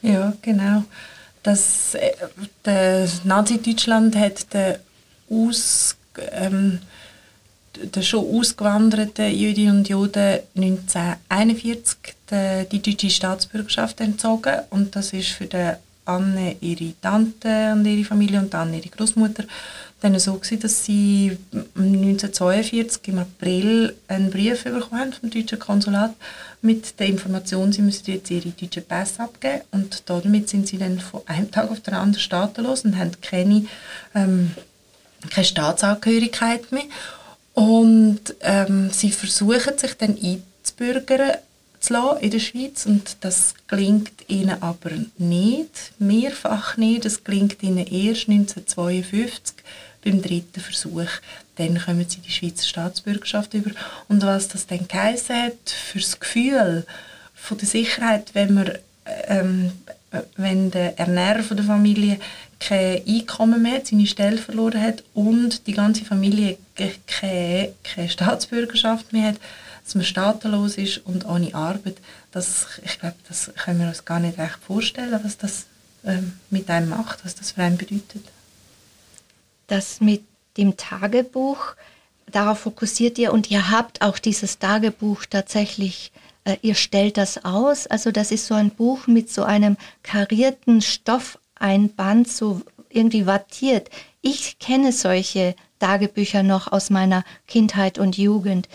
Ja, 0.00 0.32
genau. 0.40 0.84
Das, 1.42 1.94
äh, 1.94 2.12
das 2.62 3.24
Nazi-Deutschland 3.24 4.16
hat 4.16 4.52
den 4.52 4.76
Aus, 5.30 5.96
ähm, 6.32 6.80
den 7.76 8.02
schon 8.02 8.26
ausgewanderten 8.26 9.32
Jüdinnen 9.34 9.78
und 9.78 9.88
Juden 9.88 10.40
1941 10.54 11.96
die, 12.30 12.82
deutsche 12.82 13.10
Staatsbürgerschaft 13.10 14.00
entzogen. 14.00 14.60
Und 14.70 14.94
das 14.96 15.12
ist 15.12 15.28
für 15.30 15.46
die 15.46 15.72
Anne 16.04 16.56
ihre 16.60 16.92
Tante 17.00 17.72
und 17.72 17.86
ihre 17.86 18.04
Familie 18.04 18.40
und 18.40 18.52
dann 18.52 18.74
ihre 18.74 18.88
Großmutter 18.88 19.44
dann 20.00 20.18
so 20.18 20.34
gewesen, 20.34 20.60
dass 20.60 20.84
sie 20.84 21.36
1942 21.76 23.08
im 23.08 23.18
April 23.18 23.94
einen 24.08 24.30
Brief 24.30 24.64
bekommen 24.64 25.00
haben 25.00 25.12
vom 25.12 25.30
deutschen 25.30 25.58
Konsulat 25.58 26.14
mit 26.62 26.98
der 27.00 27.06
Information, 27.06 27.72
sie 27.72 27.82
müssen 27.82 28.10
jetzt 28.10 28.30
ihre 28.30 28.50
deutschen 28.50 28.84
Pässe 28.84 29.22
abgeben 29.22 29.62
und 29.70 30.02
damit 30.06 30.48
sind 30.48 30.66
sie 30.66 30.78
dann 30.78 31.00
von 31.00 31.22
einem 31.26 31.50
Tag 31.50 31.70
auf 31.70 31.80
den 31.80 31.94
anderen 31.94 32.22
staatenlos 32.22 32.84
und 32.84 32.98
haben 32.98 33.12
keine, 33.22 33.64
ähm, 34.14 34.54
keine 35.30 35.44
Staatsangehörigkeit 35.44 36.70
mehr. 36.70 36.84
Und 37.54 38.34
ähm, 38.42 38.90
sie 38.90 39.10
versuchen 39.10 39.76
sich 39.76 39.94
dann 39.94 40.16
einzubürgern 40.22 41.38
zu 41.80 41.94
lassen 41.94 42.20
in 42.20 42.30
der 42.30 42.38
Schweiz 42.38 42.86
und 42.86 43.16
das 43.20 43.54
gelingt 43.66 44.28
ihnen 44.28 44.62
aber 44.62 44.90
nicht, 45.18 45.92
mehrfach 45.98 46.76
nicht. 46.76 47.04
Das 47.04 47.24
gelingt 47.24 47.62
ihnen 47.62 47.86
erst 47.86 48.28
1952 48.28 49.56
beim 50.04 50.22
dritten 50.22 50.60
Versuch. 50.60 51.08
Dann 51.56 51.80
kommen 51.80 52.06
sie 52.08 52.20
die 52.20 52.30
Schweizer 52.30 52.66
Staatsbürgerschaft 52.66 53.54
über. 53.54 53.70
Und 54.08 54.22
was 54.22 54.48
das 54.48 54.66
dann 54.66 54.86
geheißen 54.86 55.36
hat 55.36 55.70
für 55.70 55.98
das 55.98 56.20
Gefühl 56.20 56.86
von 57.34 57.58
der 57.58 57.68
Sicherheit, 57.68 58.34
wenn 58.34 58.54
man 58.54 58.72
ähm, 59.28 59.72
wenn 60.36 60.70
der 60.70 60.98
Ernährer 60.98 61.42
der 61.54 61.64
Familie 61.64 62.18
kein 62.58 63.02
Einkommen 63.06 63.62
mehr, 63.62 63.80
seine 63.84 64.06
Stelle 64.06 64.38
verloren 64.38 64.82
hat 64.82 65.02
und 65.14 65.66
die 65.66 65.72
ganze 65.72 66.04
Familie 66.04 66.58
keine, 67.06 67.72
keine 67.82 68.08
Staatsbürgerschaft 68.08 69.12
mehr 69.12 69.28
hat, 69.28 69.36
dass 69.90 69.96
man 69.96 70.04
staatenlos 70.04 70.76
ist 70.76 70.98
und 70.98 71.26
ohne 71.26 71.52
Arbeit, 71.52 71.96
das, 72.30 72.66
ich 72.84 73.00
glaube, 73.00 73.16
das 73.26 73.50
können 73.64 73.80
wir 73.80 73.88
uns 73.88 74.04
gar 74.04 74.20
nicht 74.20 74.38
recht 74.38 74.58
vorstellen, 74.64 75.18
was 75.24 75.36
das 75.36 75.66
ähm, 76.04 76.38
mit 76.48 76.70
einem 76.70 76.90
macht, 76.90 77.24
was 77.24 77.34
das 77.34 77.50
für 77.50 77.62
einen 77.62 77.76
bedeutet. 77.76 78.22
Das 79.66 80.00
mit 80.00 80.22
dem 80.56 80.76
Tagebuch, 80.76 81.74
darauf 82.30 82.60
fokussiert 82.60 83.18
ihr 83.18 83.32
und 83.32 83.50
ihr 83.50 83.72
habt 83.72 84.00
auch 84.00 84.20
dieses 84.20 84.60
Tagebuch 84.60 85.24
tatsächlich 85.28 86.12
äh, 86.44 86.56
ihr 86.62 86.76
stellt 86.76 87.16
das 87.16 87.44
aus. 87.44 87.88
Also 87.88 88.12
das 88.12 88.30
ist 88.30 88.46
so 88.46 88.54
ein 88.54 88.70
Buch 88.70 89.08
mit 89.08 89.28
so 89.28 89.42
einem 89.42 89.76
karierten 90.04 90.82
Stoffeinband, 90.82 92.28
so 92.28 92.62
irgendwie 92.90 93.26
wattiert. 93.26 93.90
Ich 94.22 94.60
kenne 94.60 94.92
solche 94.92 95.56
Tagebücher 95.80 96.44
noch 96.44 96.70
aus 96.70 96.90
meiner 96.90 97.24
Kindheit 97.48 97.98
und 97.98 98.16
Jugend. 98.16 98.68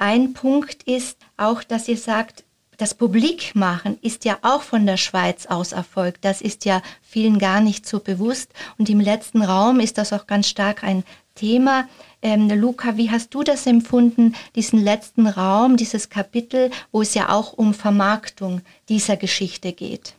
Ein 0.00 0.32
Punkt 0.32 0.84
ist 0.84 1.18
auch, 1.36 1.62
dass 1.62 1.86
ihr 1.86 1.98
sagt, 1.98 2.44
das 2.78 2.94
Publikmachen 2.94 3.98
ist 4.00 4.24
ja 4.24 4.38
auch 4.40 4.62
von 4.62 4.86
der 4.86 4.96
Schweiz 4.96 5.44
aus 5.44 5.72
erfolgt. 5.72 6.24
Das 6.24 6.40
ist 6.40 6.64
ja 6.64 6.80
vielen 7.02 7.38
gar 7.38 7.60
nicht 7.60 7.86
so 7.86 8.00
bewusst. 8.00 8.50
Und 8.78 8.88
im 8.88 8.98
letzten 8.98 9.42
Raum 9.42 9.78
ist 9.78 9.98
das 9.98 10.14
auch 10.14 10.26
ganz 10.26 10.48
stark 10.48 10.82
ein 10.84 11.04
Thema. 11.34 11.86
Ähm, 12.22 12.48
Luca, 12.48 12.96
wie 12.96 13.10
hast 13.10 13.34
du 13.34 13.42
das 13.42 13.66
empfunden, 13.66 14.34
diesen 14.56 14.82
letzten 14.82 15.26
Raum, 15.26 15.76
dieses 15.76 16.08
Kapitel, 16.08 16.70
wo 16.92 17.02
es 17.02 17.12
ja 17.12 17.28
auch 17.28 17.52
um 17.52 17.74
Vermarktung 17.74 18.62
dieser 18.88 19.18
Geschichte 19.18 19.74
geht? 19.74 20.14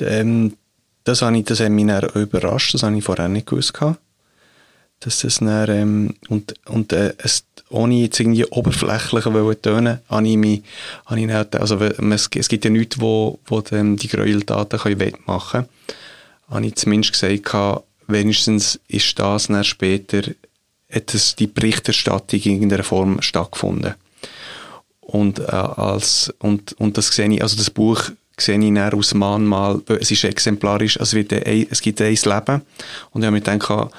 Ähm, 0.00 0.56
das, 1.02 1.22
habe 1.22 1.36
ich, 1.36 1.44
das 1.46 1.58
hat 1.58 1.70
mich 1.70 1.90
überrascht, 2.14 2.74
das 2.74 2.84
habe 2.84 2.96
ich 2.96 3.02
vorher 3.02 3.28
nicht 3.28 3.48
gewusst. 3.48 3.72
Dass 5.04 5.20
das 5.20 5.38
dann, 5.38 5.68
ähm, 5.68 6.14
und 6.28 6.54
und 6.68 6.92
äh, 6.92 7.14
es, 7.18 7.44
ohne 7.70 7.94
jetzt 7.94 8.20
irgendwie 8.20 8.44
oberflächlich 8.46 9.24
zu 9.24 9.54
tönen, 9.54 9.98
habe 10.08 10.28
ich 10.28 10.36
mich, 10.36 10.62
habe 11.06 11.20
ich 11.20 11.26
dann, 11.26 11.46
also 11.60 11.76
es, 11.80 12.30
es 12.34 12.48
gibt 12.48 12.64
ja 12.64 12.70
nichts, 12.70 13.00
wo, 13.00 13.38
wo 13.46 13.60
die 13.60 14.08
Gräueltaten 14.08 14.98
wettmachen 15.00 15.62
können. 15.62 15.68
Habe 16.50 16.66
ich 16.66 16.76
zumindest 16.76 17.12
gesagt, 17.14 17.84
wenigstens 18.06 18.78
ist 18.88 19.18
das 19.18 19.48
dann 19.48 19.64
später 19.64 20.22
hat 20.92 21.14
es 21.14 21.34
die 21.34 21.46
Berichterstattung 21.46 22.40
in 22.40 22.52
irgendeiner 22.52 22.84
Form 22.84 23.22
stattgefunden. 23.22 23.94
Und, 25.00 25.40
äh, 25.40 25.44
als, 25.44 26.32
und, 26.38 26.74
und 26.74 26.96
das 26.96 27.08
sehe 27.08 27.32
ich, 27.32 27.42
also 27.42 27.56
das 27.56 27.70
Buch 27.70 28.10
sehe 28.36 28.58
ich 28.58 28.74
dann 28.74 28.92
aus 28.92 29.14
Mahnmal, 29.14 29.80
es 30.00 30.10
ist 30.10 30.24
exemplarisch, 30.24 30.98
also 30.98 31.16
wird 31.16 31.32
ein, 31.32 31.66
es 31.70 31.80
gibt 31.80 32.00
ein 32.00 32.10
Leben 32.14 32.62
und 33.10 33.22
ich 33.22 33.26
habe 33.26 33.30
mir 33.30 33.40
gedacht, 33.40 33.90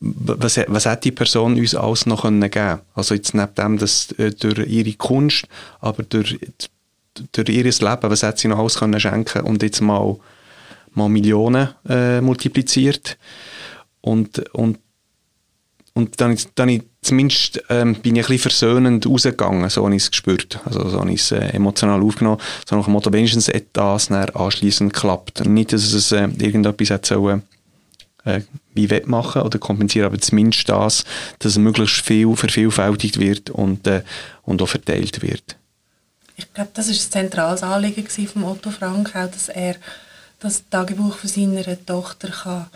was, 0.00 0.58
was 0.66 0.86
hat 0.86 1.04
die 1.04 1.12
Person 1.12 1.58
uns 1.58 1.74
alles 1.74 2.06
noch 2.06 2.22
geben 2.22 2.40
können 2.50 2.80
Also 2.94 3.14
jetzt 3.14 3.34
neben 3.34 3.54
dem, 3.54 3.78
dass 3.78 4.10
äh, 4.12 4.32
durch 4.32 4.66
ihre 4.68 4.94
Kunst, 4.94 5.46
aber 5.80 6.02
durch, 6.02 6.38
durch 7.32 7.48
ihr 7.48 7.64
Leben, 7.64 8.10
was 8.10 8.22
hat 8.22 8.38
sie 8.38 8.48
noch 8.48 8.58
alles 8.58 8.78
können 8.78 8.98
schenken 8.98 9.42
und 9.42 9.62
jetzt 9.62 9.80
mal, 9.80 10.16
mal 10.94 11.08
Millionen 11.08 11.68
äh, 11.88 12.20
multipliziert 12.20 13.16
und, 14.00 14.38
und 14.54 14.78
und 15.94 16.20
dann, 16.20 16.38
dann 16.54 16.68
ich, 16.70 16.82
zumindest 17.02 17.62
ähm, 17.68 17.96
bin 17.96 18.16
ich 18.16 18.22
ein 18.22 18.28
bisschen 18.28 18.38
versöhnend 18.38 19.06
rausgegangen, 19.06 19.68
so 19.68 19.84
habe 19.84 19.94
ich 19.94 20.04
es 20.04 20.10
gespürt. 20.10 20.58
Also 20.64 20.88
so 20.88 21.00
habe 21.00 21.12
ich 21.12 21.20
es 21.20 21.32
äh, 21.32 21.48
emotional 21.48 22.02
aufgenommen. 22.02 22.40
So 22.66 22.76
nach 22.76 22.84
dem 22.84 22.92
Motto, 22.92 23.12
wenigstens 23.12 23.48
hat 23.48 23.64
das 23.74 24.10
anschliessend 24.10 24.94
geklappt. 24.94 25.44
Nicht, 25.44 25.72
dass 25.72 25.92
es 25.92 26.10
äh, 26.12 26.28
irgendetwas 26.38 26.90
hat 26.90 27.04
sollen, 27.04 27.40
äh, 27.40 27.61
wie 28.74 28.90
wettmachen 28.90 29.42
oder 29.42 29.58
kompensieren, 29.58 30.06
aber 30.06 30.20
zumindest 30.20 30.68
das, 30.68 31.04
dass 31.40 31.58
möglichst 31.58 32.04
viel 32.04 32.34
vervielfältigt 32.36 33.18
wird 33.18 33.50
und, 33.50 33.86
äh, 33.86 34.02
und 34.42 34.62
auch 34.62 34.68
verteilt 34.68 35.22
wird. 35.22 35.56
Ich 36.36 36.52
glaube, 36.52 36.70
das 36.74 36.86
war 36.86 36.94
das 36.94 37.10
zentrales 37.10 37.62
Anliegen 37.62 38.06
von 38.28 38.44
Otto 38.44 38.70
Frank, 38.70 39.14
auch, 39.14 39.30
dass 39.30 39.48
er 39.48 39.76
das 40.40 40.64
Tagebuch 40.68 41.16
von 41.16 41.28
seiner 41.28 41.86
Tochter 41.86 42.28
kann 42.28 42.66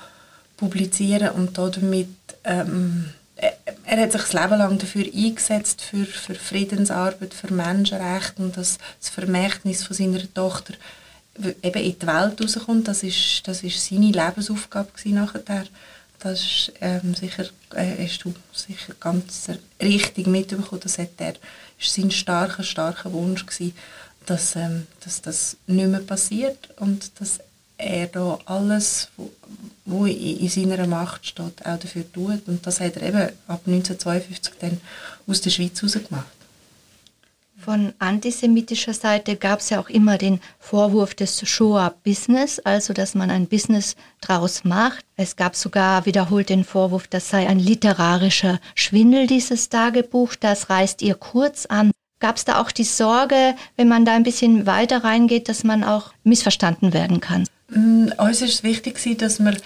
publizieren 0.56 1.30
und 1.30 1.58
damit 1.58 2.08
ähm, 2.44 3.10
er 3.84 4.00
hat 4.00 4.12
sich 4.12 4.22
das 4.22 4.32
Leben 4.32 4.58
lang 4.58 4.78
dafür 4.78 5.04
eingesetzt, 5.04 5.82
für, 5.82 6.06
für 6.06 6.34
Friedensarbeit, 6.34 7.34
für 7.34 7.52
Menschenrechte 7.52 8.42
und 8.42 8.56
das, 8.56 8.78
das 8.98 9.10
Vermächtnis 9.10 9.84
von 9.84 9.94
seiner 9.94 10.32
Tochter 10.32 10.74
eben 11.62 11.82
in 11.82 11.98
die 11.98 12.06
Welt 12.06 12.40
rauskommt. 12.40 12.88
Das 12.88 13.02
ist, 13.02 13.42
das 13.44 13.62
ist 13.62 13.84
seine 13.86 14.10
Lebensaufgabe 14.10 14.90
nachher. 15.06 15.64
Das 16.18 16.40
ist 16.40 16.72
ähm, 16.80 17.14
sicher, 17.14 17.44
äh, 17.74 18.04
hast 18.04 18.24
du 18.24 18.34
sicher 18.52 18.94
ganz 18.98 19.48
richtig 19.80 20.26
mitbekommen. 20.26 20.80
Das 20.82 20.98
hat 20.98 21.10
er, 21.18 21.34
ist 21.78 21.94
sein 21.94 22.10
starker, 22.10 22.62
starker 22.62 23.12
Wunsch 23.12 23.44
gewesen, 23.44 23.74
dass, 24.24 24.56
ähm, 24.56 24.86
dass 25.04 25.20
das 25.20 25.56
nicht 25.66 25.88
mehr 25.88 26.00
passiert 26.00 26.70
und 26.78 27.20
dass 27.20 27.38
er 27.78 28.06
da 28.06 28.38
alles, 28.46 29.08
was 29.84 30.10
in 30.10 30.48
seiner 30.48 30.86
Macht 30.86 31.26
steht, 31.26 31.64
auch 31.64 31.78
dafür 31.78 32.10
tut. 32.10 32.48
Und 32.48 32.66
das 32.66 32.80
hat 32.80 32.96
er 32.96 33.02
eben 33.02 33.32
ab 33.46 33.60
1952 33.66 34.54
dann 34.58 34.80
aus 35.26 35.42
der 35.42 35.50
Schweiz 35.50 35.80
herausgemacht. 35.80 36.35
Von 37.66 37.94
antisemitischer 37.98 38.94
Seite 38.94 39.34
gab 39.34 39.58
es 39.58 39.70
ja 39.70 39.80
auch 39.80 39.88
immer 39.88 40.18
den 40.18 40.38
Vorwurf 40.60 41.16
des 41.16 41.40
Shoah-Business, 41.48 42.60
also 42.60 42.92
dass 42.92 43.16
man 43.16 43.28
ein 43.28 43.48
Business 43.48 43.96
draus 44.20 44.62
macht. 44.62 45.04
Es 45.16 45.34
gab 45.34 45.56
sogar 45.56 46.06
wiederholt 46.06 46.48
den 46.48 46.62
Vorwurf, 46.62 47.08
das 47.08 47.28
sei 47.28 47.48
ein 47.48 47.58
literarischer 47.58 48.60
Schwindel, 48.76 49.26
dieses 49.26 49.68
Tagebuch. 49.68 50.36
Das 50.36 50.70
reißt 50.70 51.02
ihr 51.02 51.16
kurz 51.16 51.66
an. 51.66 51.90
Gab 52.20 52.36
es 52.36 52.44
da 52.44 52.60
auch 52.60 52.70
die 52.70 52.84
Sorge, 52.84 53.56
wenn 53.74 53.88
man 53.88 54.04
da 54.04 54.14
ein 54.14 54.22
bisschen 54.22 54.66
weiter 54.66 55.02
reingeht, 55.02 55.48
dass 55.48 55.64
man 55.64 55.82
auch 55.82 56.12
missverstanden 56.22 56.92
werden 56.92 57.18
kann? 57.18 57.48
Mm, 57.70 58.12
uns 58.16 58.42
ist 58.42 58.54
es 58.54 58.62
wichtig, 58.62 59.00
dass 59.18 59.40
wir 59.40 59.56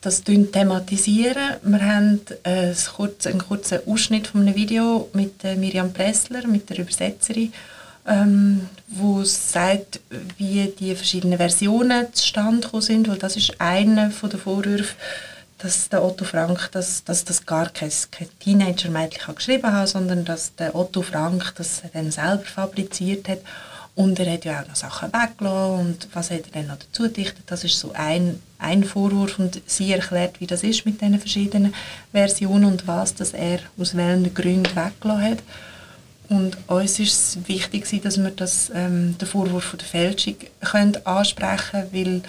das 0.00 0.22
thematisieren. 0.22 1.56
Wir 1.62 1.80
haben 1.84 2.20
äh, 2.44 2.74
einen 3.24 3.38
kurzen 3.38 3.80
Ausschnitt 3.86 4.28
von 4.28 4.42
einem 4.42 4.54
Video 4.54 5.08
mit 5.12 5.44
äh, 5.44 5.56
Miriam 5.56 5.92
Pressler, 5.92 6.46
mit 6.46 6.70
der 6.70 6.78
Übersetzerin, 6.78 7.52
ähm, 8.06 8.68
wo 8.88 9.24
sagt, 9.24 10.00
wie 10.38 10.72
die 10.78 10.94
verschiedenen 10.94 11.38
Versionen 11.38 12.06
zustande 12.12 12.62
gekommen 12.62 12.82
sind, 12.82 13.08
weil 13.08 13.18
das 13.18 13.36
ist 13.36 13.60
einer 13.60 14.10
der 14.10 14.38
Vorwürfe, 14.38 14.94
dass 15.58 15.88
der 15.88 16.04
Otto 16.04 16.24
Frank 16.24 16.68
das, 16.72 17.02
dass 17.04 17.24
das 17.24 17.46
gar 17.46 17.70
kein, 17.70 17.90
kein 18.10 18.28
Teenager-Mädchen 18.40 19.34
geschrieben 19.34 19.72
hat, 19.72 19.88
sondern 19.88 20.24
dass 20.24 20.54
der 20.54 20.74
Otto 20.74 21.02
Frank 21.02 21.54
das 21.56 21.82
dann 21.92 22.10
selber 22.10 22.44
fabriziert 22.44 23.28
hat. 23.28 23.38
Und 23.96 24.18
er 24.20 24.30
hat 24.30 24.44
ja 24.44 24.60
auch 24.60 24.68
noch 24.68 24.76
Sachen 24.76 25.10
weggelassen 25.10 25.80
und 25.80 26.08
was 26.12 26.30
hat 26.30 26.42
er 26.52 26.52
dann 26.52 26.66
noch 26.66 26.76
dazu 26.76 27.04
gedichtet. 27.04 27.44
Das 27.46 27.64
ist 27.64 27.80
so 27.80 27.92
ein, 27.94 28.40
ein 28.58 28.84
Vorwurf 28.84 29.38
und 29.38 29.62
sie 29.64 29.90
erklärt, 29.90 30.38
wie 30.38 30.46
das 30.46 30.62
ist 30.62 30.84
mit 30.84 31.00
diesen 31.00 31.18
verschiedenen 31.18 31.74
Versionen 32.12 32.66
und 32.66 32.86
was 32.86 33.14
das 33.14 33.32
er 33.32 33.58
aus 33.78 33.96
welchen 33.96 34.34
Gründen 34.34 34.76
weggelassen 34.76 35.22
hat. 35.24 35.38
Und 36.28 36.58
uns 36.66 36.98
ist 36.98 37.12
es 37.12 37.48
wichtig, 37.48 37.86
dass 38.02 38.18
wir 38.18 38.30
das, 38.30 38.70
ähm, 38.74 39.16
den 39.16 39.28
Vorwurf 39.28 39.74
der 39.78 39.86
Fälschung 39.86 40.36
können 40.60 41.06
ansprechen 41.06 41.88
können, 41.90 42.22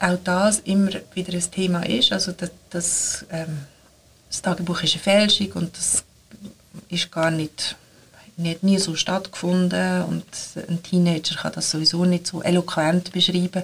weil 0.00 0.10
auch 0.10 0.18
das 0.24 0.58
immer 0.60 0.90
wieder 1.14 1.32
ein 1.32 1.50
Thema 1.50 1.86
ist. 1.86 2.12
Also 2.12 2.32
das, 2.32 2.50
das, 2.68 3.26
ähm, 3.30 3.60
das 4.28 4.42
Tagebuch 4.42 4.82
ist 4.82 4.94
eine 4.94 5.02
Fälschung 5.02 5.52
und 5.52 5.76
das 5.76 6.04
ist 6.90 7.10
gar 7.10 7.30
nicht 7.30 7.76
hat 8.44 8.62
nie 8.62 8.78
so 8.78 8.94
stattgefunden 8.94 10.02
und 10.02 10.24
ein 10.68 10.82
Teenager 10.82 11.36
kann 11.36 11.52
das 11.54 11.70
sowieso 11.70 12.04
nicht 12.04 12.26
so 12.26 12.42
eloquent 12.42 13.12
beschreiben. 13.12 13.62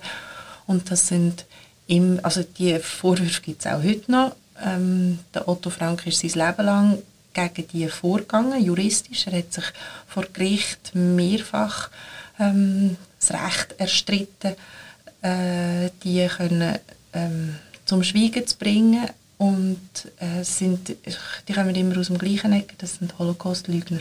Und 0.66 0.90
das 0.90 1.08
sind 1.08 1.44
im, 1.86 2.20
also 2.22 2.42
die 2.42 2.78
Vorwürfe 2.78 3.42
gibt 3.42 3.60
es 3.60 3.66
auch 3.70 3.82
heute 3.82 4.10
noch. 4.10 4.34
Ähm, 4.64 5.18
der 5.34 5.48
Otto 5.48 5.70
Frank 5.70 6.06
ist 6.06 6.20
sein 6.20 6.46
Leben 6.46 6.66
lang 6.66 6.98
gegen 7.34 7.68
die 7.68 7.88
vorgegangen, 7.88 8.64
juristisch. 8.64 9.26
Er 9.26 9.38
hat 9.38 9.52
sich 9.52 9.64
vor 10.06 10.24
Gericht 10.32 10.94
mehrfach 10.94 11.90
ähm, 12.38 12.96
das 13.18 13.32
Recht 13.32 13.74
erstritten, 13.78 14.54
äh, 15.22 15.90
die 16.02 16.26
können, 16.28 16.78
ähm, 17.12 17.56
zum 17.84 18.02
Schweigen 18.02 18.46
zu 18.46 18.56
bringen. 18.56 19.08
Und 19.38 19.80
äh, 20.18 20.44
sind, 20.44 20.94
die 21.48 21.52
kommen 21.52 21.74
immer 21.74 21.98
aus 21.98 22.06
dem 22.06 22.18
gleichen 22.18 22.52
Eck, 22.52 22.74
das 22.78 22.96
sind 22.96 23.18
Holocaust-Lügner. 23.18 24.00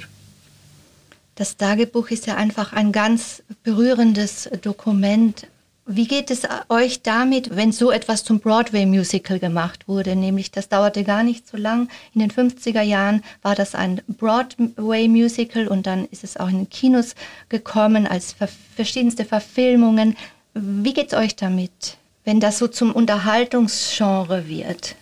Das 1.42 1.58
Tagebuch 1.58 2.12
ist 2.12 2.28
ja 2.28 2.36
einfach 2.36 2.72
ein 2.72 2.92
ganz 2.92 3.42
berührendes 3.64 4.48
Dokument. 4.62 5.48
Wie 5.88 6.08
geht 6.08 6.30
es 6.30 6.44
euch 6.70 7.02
damit, 7.02 7.56
wenn 7.56 7.72
so 7.72 7.90
etwas 7.90 8.24
zum 8.24 8.40
Broadway-Musical 8.40 9.40
gemacht 9.40 9.88
wurde? 9.88 10.16
Nämlich, 10.16 10.52
das 10.52 10.70
dauerte 10.70 11.04
gar 11.04 11.24
nicht 11.24 11.48
so 11.48 11.58
lang. 11.58 11.90
In 12.14 12.20
den 12.20 12.30
50er 12.30 12.84
Jahren 12.84 13.24
war 13.42 13.56
das 13.56 13.74
ein 13.74 14.02
Broadway-Musical 14.08 15.68
und 15.68 15.88
dann 15.88 16.06
ist 16.12 16.24
es 16.24 16.38
auch 16.38 16.48
in 16.48 16.70
Kinos 16.70 17.16
gekommen 17.50 18.06
als 18.06 18.36
verschiedenste 18.76 19.26
Verfilmungen. 19.26 20.18
Wie 20.54 20.94
geht 20.94 21.12
es 21.12 21.18
euch 21.18 21.38
damit, 21.38 21.98
wenn 22.24 22.40
das 22.40 22.60
so 22.60 22.68
zum 22.68 22.92
Unterhaltungsgenre 22.92 24.48
wird? 24.48 24.96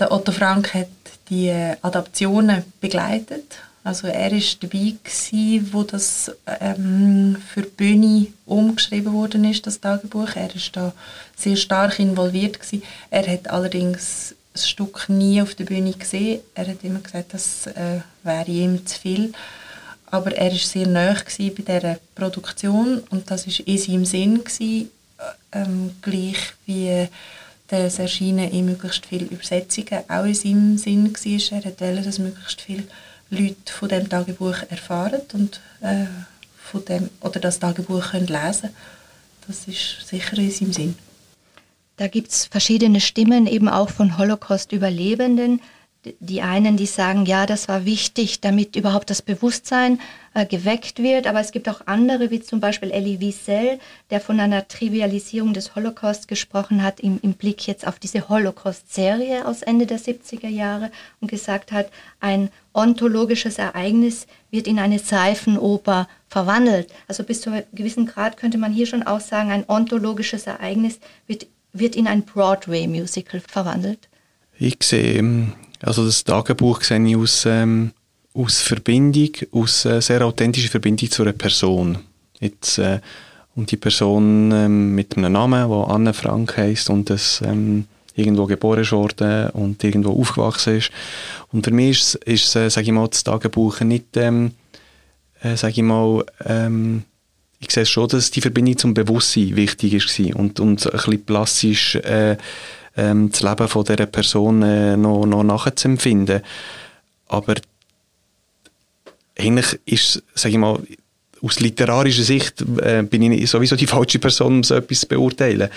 Der 0.00 0.10
Otto 0.10 0.32
Frank 0.32 0.72
hat 0.72 0.88
die 1.28 1.52
Adaptionen 1.82 2.64
begleitet 2.80 3.58
also 3.86 4.08
er 4.08 4.32
ist 4.32 4.60
dabei 4.64 4.94
gewesen, 5.04 5.68
wo 5.72 5.84
das 5.84 6.32
ähm, 6.60 7.36
für 7.54 7.62
die 7.62 7.68
Bühne 7.68 8.26
umgeschrieben 8.44 9.12
worden 9.12 9.44
ist, 9.44 9.64
das 9.64 9.80
Tagebuch. 9.80 10.34
Er 10.34 10.52
ist 10.52 10.74
da 10.74 10.92
sehr 11.36 11.54
stark 11.54 12.00
involviert 12.00 12.58
gewesen. 12.58 12.82
Er 13.10 13.24
hat 13.28 13.48
allerdings 13.48 14.34
das 14.52 14.68
Stück 14.68 15.08
nie 15.08 15.40
auf 15.40 15.54
der 15.54 15.66
Bühne 15.66 15.92
gesehen. 15.92 16.40
Er 16.56 16.66
hat 16.66 16.82
immer 16.82 16.98
gesagt, 16.98 17.32
das 17.32 17.68
äh, 17.68 18.00
wäre 18.24 18.50
ihm 18.50 18.84
zu 18.84 18.98
viel. 18.98 19.32
Aber 20.06 20.32
er 20.32 20.50
ist 20.50 20.68
sehr 20.68 20.88
nah 20.88 21.14
bei 21.38 21.48
dieser 21.48 21.98
Produktion 22.16 23.04
und 23.10 23.30
das 23.30 23.46
ist 23.46 23.60
in 23.60 23.78
seinem 23.78 24.04
Sinn 24.04 24.42
gewesen, 24.42 24.90
äh, 25.52 25.60
ähm, 25.60 25.92
gleich 26.02 26.54
wie 26.66 27.06
das 27.68 28.00
Erscheinen 28.00 28.50
in 28.50 28.66
möglichst 28.66 29.06
viele 29.06 29.26
Übersetzungen 29.26 30.02
auch 30.08 30.24
in 30.24 30.34
seinem 30.34 30.76
Sinn 30.76 31.14
war. 31.14 31.62
Er 31.62 31.64
wollte, 31.64 32.02
dass 32.02 32.18
möglichst 32.18 32.60
viele 32.60 32.82
Leute 33.30 33.72
von 33.72 33.88
dem 33.88 34.08
Tagebuch 34.08 34.56
erfahren 34.68 35.22
und 35.32 35.60
äh, 35.80 36.06
von 36.56 36.84
dem, 36.84 37.10
oder 37.20 37.40
das 37.40 37.58
Tagebuch 37.58 38.10
können 38.10 38.26
lesen 38.26 38.70
Das 39.46 39.66
ist 39.66 40.06
sicher 40.06 40.38
in 40.38 40.50
seinem 40.50 40.72
Sinn. 40.72 40.98
Da 41.96 42.08
gibt 42.08 42.30
es 42.30 42.44
verschiedene 42.44 43.00
Stimmen, 43.00 43.46
eben 43.46 43.68
auch 43.68 43.88
von 43.88 44.18
Holocaust-Überlebenden, 44.18 45.60
die 46.20 46.42
einen, 46.42 46.76
die 46.76 46.86
sagen, 46.86 47.26
ja, 47.26 47.46
das 47.46 47.68
war 47.68 47.84
wichtig, 47.84 48.40
damit 48.40 48.76
überhaupt 48.76 49.10
das 49.10 49.22
Bewusstsein 49.22 50.00
äh, 50.34 50.46
geweckt 50.46 51.02
wird. 51.02 51.26
Aber 51.26 51.40
es 51.40 51.52
gibt 51.52 51.68
auch 51.68 51.86
andere, 51.86 52.30
wie 52.30 52.40
zum 52.40 52.60
Beispiel 52.60 52.90
Elie 52.90 53.20
Wiesel, 53.20 53.78
der 54.10 54.20
von 54.20 54.38
einer 54.38 54.68
Trivialisierung 54.68 55.54
des 55.54 55.74
Holocaust 55.74 56.28
gesprochen 56.28 56.82
hat, 56.82 57.00
im, 57.00 57.18
im 57.22 57.34
Blick 57.34 57.66
jetzt 57.66 57.86
auf 57.86 57.98
diese 57.98 58.28
Holocaust-Serie 58.28 59.46
aus 59.46 59.62
Ende 59.62 59.86
der 59.86 59.98
70er 59.98 60.48
Jahre 60.48 60.90
und 61.20 61.30
gesagt 61.30 61.72
hat, 61.72 61.90
ein 62.20 62.50
ontologisches 62.74 63.58
Ereignis 63.58 64.26
wird 64.50 64.66
in 64.66 64.78
eine 64.78 64.98
Seifenoper 64.98 66.08
verwandelt. 66.28 66.92
Also 67.08 67.24
bis 67.24 67.40
zu 67.40 67.50
einem 67.50 67.64
gewissen 67.72 68.06
Grad 68.06 68.36
könnte 68.36 68.58
man 68.58 68.72
hier 68.72 68.86
schon 68.86 69.02
auch 69.02 69.20
sagen, 69.20 69.50
ein 69.50 69.64
ontologisches 69.68 70.46
Ereignis 70.46 71.00
wird, 71.26 71.46
wird 71.72 71.96
in 71.96 72.06
ein 72.06 72.22
Broadway-Musical 72.22 73.40
verwandelt. 73.40 74.08
Ich 74.58 74.78
sehe 74.82 75.18
ähm, 75.18 75.52
also 75.86 76.04
das 76.04 76.24
Tagebuch 76.24 76.82
sehe 76.82 77.04
ich 77.06 77.16
aus, 77.16 77.46
ähm, 77.46 77.92
aus 78.34 78.60
Verbindung, 78.60 79.30
aus 79.52 79.84
äh, 79.84 80.00
sehr 80.00 80.24
authentischer 80.24 80.70
Verbindung 80.70 81.10
zu 81.10 81.22
einer 81.22 81.32
Person. 81.32 81.98
Jetzt, 82.40 82.78
äh, 82.78 83.00
und 83.54 83.70
die 83.70 83.76
Person 83.76 84.52
ähm, 84.52 84.94
mit 84.94 85.16
einem 85.16 85.32
Namen, 85.32 85.68
der 85.68 85.88
Anne 85.88 86.12
Frank 86.12 86.56
heißt 86.56 86.90
und 86.90 87.08
das 87.08 87.40
ähm, 87.44 87.86
irgendwo 88.14 88.46
geboren 88.46 88.80
ist 88.80 88.92
worden 88.92 89.50
und 89.50 89.82
irgendwo 89.84 90.18
aufgewachsen 90.20 90.78
ist. 90.78 90.90
Und 91.52 91.64
für 91.64 91.72
mich 91.72 91.98
ist, 91.98 92.14
ist 92.16 92.56
äh, 92.56 92.68
sage 92.68 92.86
ich 92.86 92.92
mal, 92.92 93.08
das 93.08 93.24
Tagebuch 93.24 93.80
nicht, 93.80 94.16
ähm, 94.16 94.52
äh, 95.42 95.56
sage 95.56 95.74
ich 95.76 95.82
mal, 95.82 96.24
ähm, 96.44 97.04
ich 97.58 97.70
sehe 97.70 97.86
schon, 97.86 98.08
dass 98.08 98.30
die 98.30 98.40
Verbindung 98.40 98.76
zum 98.76 98.94
Bewusstsein 98.94 99.56
wichtig 99.56 99.94
ist 99.94 100.18
und, 100.34 100.60
und 100.60 100.86
ein 100.86 100.92
bisschen 100.92 101.24
plastisch 101.24 101.94
äh, 101.96 102.36
ähm, 102.96 103.30
das 103.30 103.42
Leben 103.42 103.68
von 103.68 103.84
dieser 103.84 104.06
Person 104.06 104.62
äh, 104.62 104.96
noch, 104.96 105.26
noch 105.26 105.42
nachzuempfinden. 105.42 106.42
Aber 107.28 107.54
eigentlich 109.38 109.78
ist, 109.84 110.22
sage 110.34 110.54
ich 110.54 110.58
mal, 110.58 110.80
aus 111.42 111.60
literarischer 111.60 112.22
Sicht 112.22 112.64
äh, 112.82 113.02
bin 113.02 113.30
ich 113.32 113.50
sowieso 113.50 113.76
die 113.76 113.86
falsche 113.86 114.18
Person, 114.18 114.56
um 114.56 114.64
so 114.64 114.74
etwas 114.74 115.00
zu 115.00 115.08
beurteilen. 115.08 115.68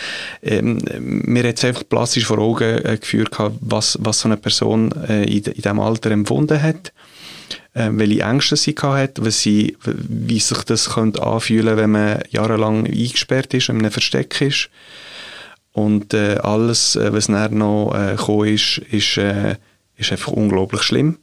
Ähm, 0.41 0.79
mir 0.99 1.47
hat 1.47 1.57
es 1.57 1.65
einfach 1.65 1.83
plastisch 1.87 2.25
vor 2.25 2.39
Augen 2.39 2.85
äh, 2.85 2.97
geführt, 2.97 3.35
was, 3.59 3.97
was 4.01 4.21
so 4.21 4.29
eine 4.29 4.37
Person 4.37 4.91
äh, 5.07 5.23
in, 5.23 5.43
in 5.43 5.53
diesem 5.53 5.79
Alter 5.79 6.11
empfunden 6.11 6.61
hat, 6.61 6.93
äh, 7.73 7.89
welche 7.91 8.23
Ängste 8.23 8.55
sie 8.55 8.75
hatte, 8.81 9.29
sie, 9.31 9.77
wie 9.83 10.39
sich 10.39 10.63
das 10.63 10.91
könnte 10.91 11.21
anfühlen 11.23 11.77
wenn 11.77 11.91
man 11.91 12.19
jahrelang 12.29 12.85
eingesperrt 12.85 13.53
ist, 13.53 13.69
in 13.69 13.79
einem 13.79 13.91
Versteck 13.91 14.41
ist. 14.41 14.69
Und 15.71 16.13
äh, 16.13 16.35
alles, 16.35 16.95
äh, 16.95 17.13
was 17.13 17.27
dann 17.27 17.57
noch 17.57 17.93
äh, 17.93 18.15
gekommen 18.15 18.53
ist, 18.53 18.79
ist, 18.79 19.17
äh, 19.17 19.55
ist 19.95 20.11
einfach 20.11 20.31
unglaublich 20.31 20.81
schlimm. 20.81 21.19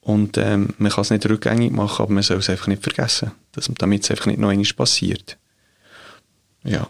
Und 0.00 0.36
ähm, 0.36 0.70
man 0.78 0.90
kann 0.90 1.02
es 1.02 1.10
nicht 1.10 1.28
rückgängig 1.28 1.70
machen, 1.72 2.02
aber 2.02 2.12
man 2.12 2.24
soll 2.24 2.38
es 2.38 2.50
einfach 2.50 2.66
nicht 2.66 2.82
vergessen, 2.82 3.30
damit 3.78 4.02
es 4.02 4.10
einfach 4.10 4.26
nicht 4.26 4.38
noch 4.38 4.76
passiert. 4.76 5.38
Ja. 6.64 6.88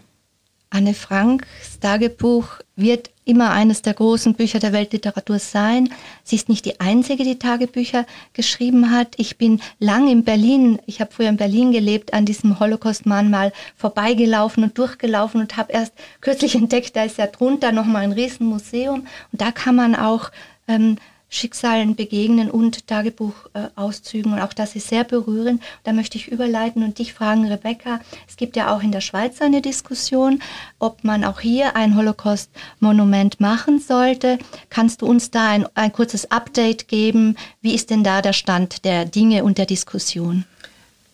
Anne 0.73 0.95
Franks 0.95 1.79
Tagebuch 1.79 2.47
wird 2.75 3.11
immer 3.25 3.51
eines 3.51 3.83
der 3.83 3.93
großen 3.93 4.33
Bücher 4.33 4.57
der 4.57 4.73
Weltliteratur 4.73 5.37
sein. 5.37 5.93
Sie 6.23 6.35
ist 6.35 6.49
nicht 6.49 6.65
die 6.65 6.79
einzige, 6.79 7.23
die 7.23 7.37
Tagebücher 7.37 8.07
geschrieben 8.33 8.89
hat. 8.89 9.13
Ich 9.17 9.37
bin 9.37 9.61
lang 9.79 10.09
in 10.09 10.23
Berlin, 10.23 10.79
ich 10.87 10.99
habe 10.99 11.11
früher 11.13 11.29
in 11.29 11.37
Berlin 11.37 11.71
gelebt, 11.71 12.13
an 12.13 12.25
diesem 12.25 12.59
Holocaust-Mahnmal 12.59 13.53
vorbeigelaufen 13.77 14.63
und 14.63 14.75
durchgelaufen 14.75 15.41
und 15.41 15.57
habe 15.57 15.71
erst 15.71 15.93
kürzlich 16.21 16.55
entdeckt, 16.63 16.95
da 16.95 17.03
ist 17.03 17.19
ja 17.19 17.27
drunter 17.27 17.71
nochmal 17.71 18.01
ein 18.01 18.11
Riesenmuseum 18.11 19.01
und 19.31 19.41
da 19.41 19.51
kann 19.51 19.75
man 19.75 19.95
auch 19.95 20.31
ähm, 20.67 20.97
Schicksalen 21.33 21.95
begegnen 21.95 22.51
und 22.51 22.87
Tagebuchauszügen. 22.87 24.33
und 24.33 24.39
auch 24.39 24.53
das 24.53 24.75
ist 24.75 24.87
sehr 24.89 25.03
berührend. 25.03 25.61
Da 25.83 25.91
möchte 25.91 26.17
ich 26.17 26.27
überleiten 26.27 26.83
und 26.83 26.99
dich 26.99 27.13
fragen, 27.13 27.47
Rebecca. 27.47 27.99
Es 28.27 28.37
gibt 28.37 28.55
ja 28.55 28.73
auch 28.73 28.83
in 28.83 28.91
der 28.91 29.01
Schweiz 29.01 29.41
eine 29.41 29.61
Diskussion, 29.61 30.41
ob 30.79 31.03
man 31.03 31.23
auch 31.23 31.39
hier 31.39 31.75
ein 31.75 31.95
Holocaust-Monument 31.95 33.39
machen 33.39 33.79
sollte. 33.79 34.37
Kannst 34.69 35.01
du 35.01 35.07
uns 35.07 35.31
da 35.31 35.49
ein, 35.49 35.65
ein 35.73 35.91
kurzes 35.91 36.29
Update 36.29 36.87
geben? 36.87 37.35
Wie 37.61 37.73
ist 37.73 37.89
denn 37.89 38.03
da 38.03 38.21
der 38.21 38.33
Stand 38.33 38.85
der 38.85 39.05
Dinge 39.05 39.43
und 39.43 39.57
der 39.57 39.65
Diskussion? 39.65 40.45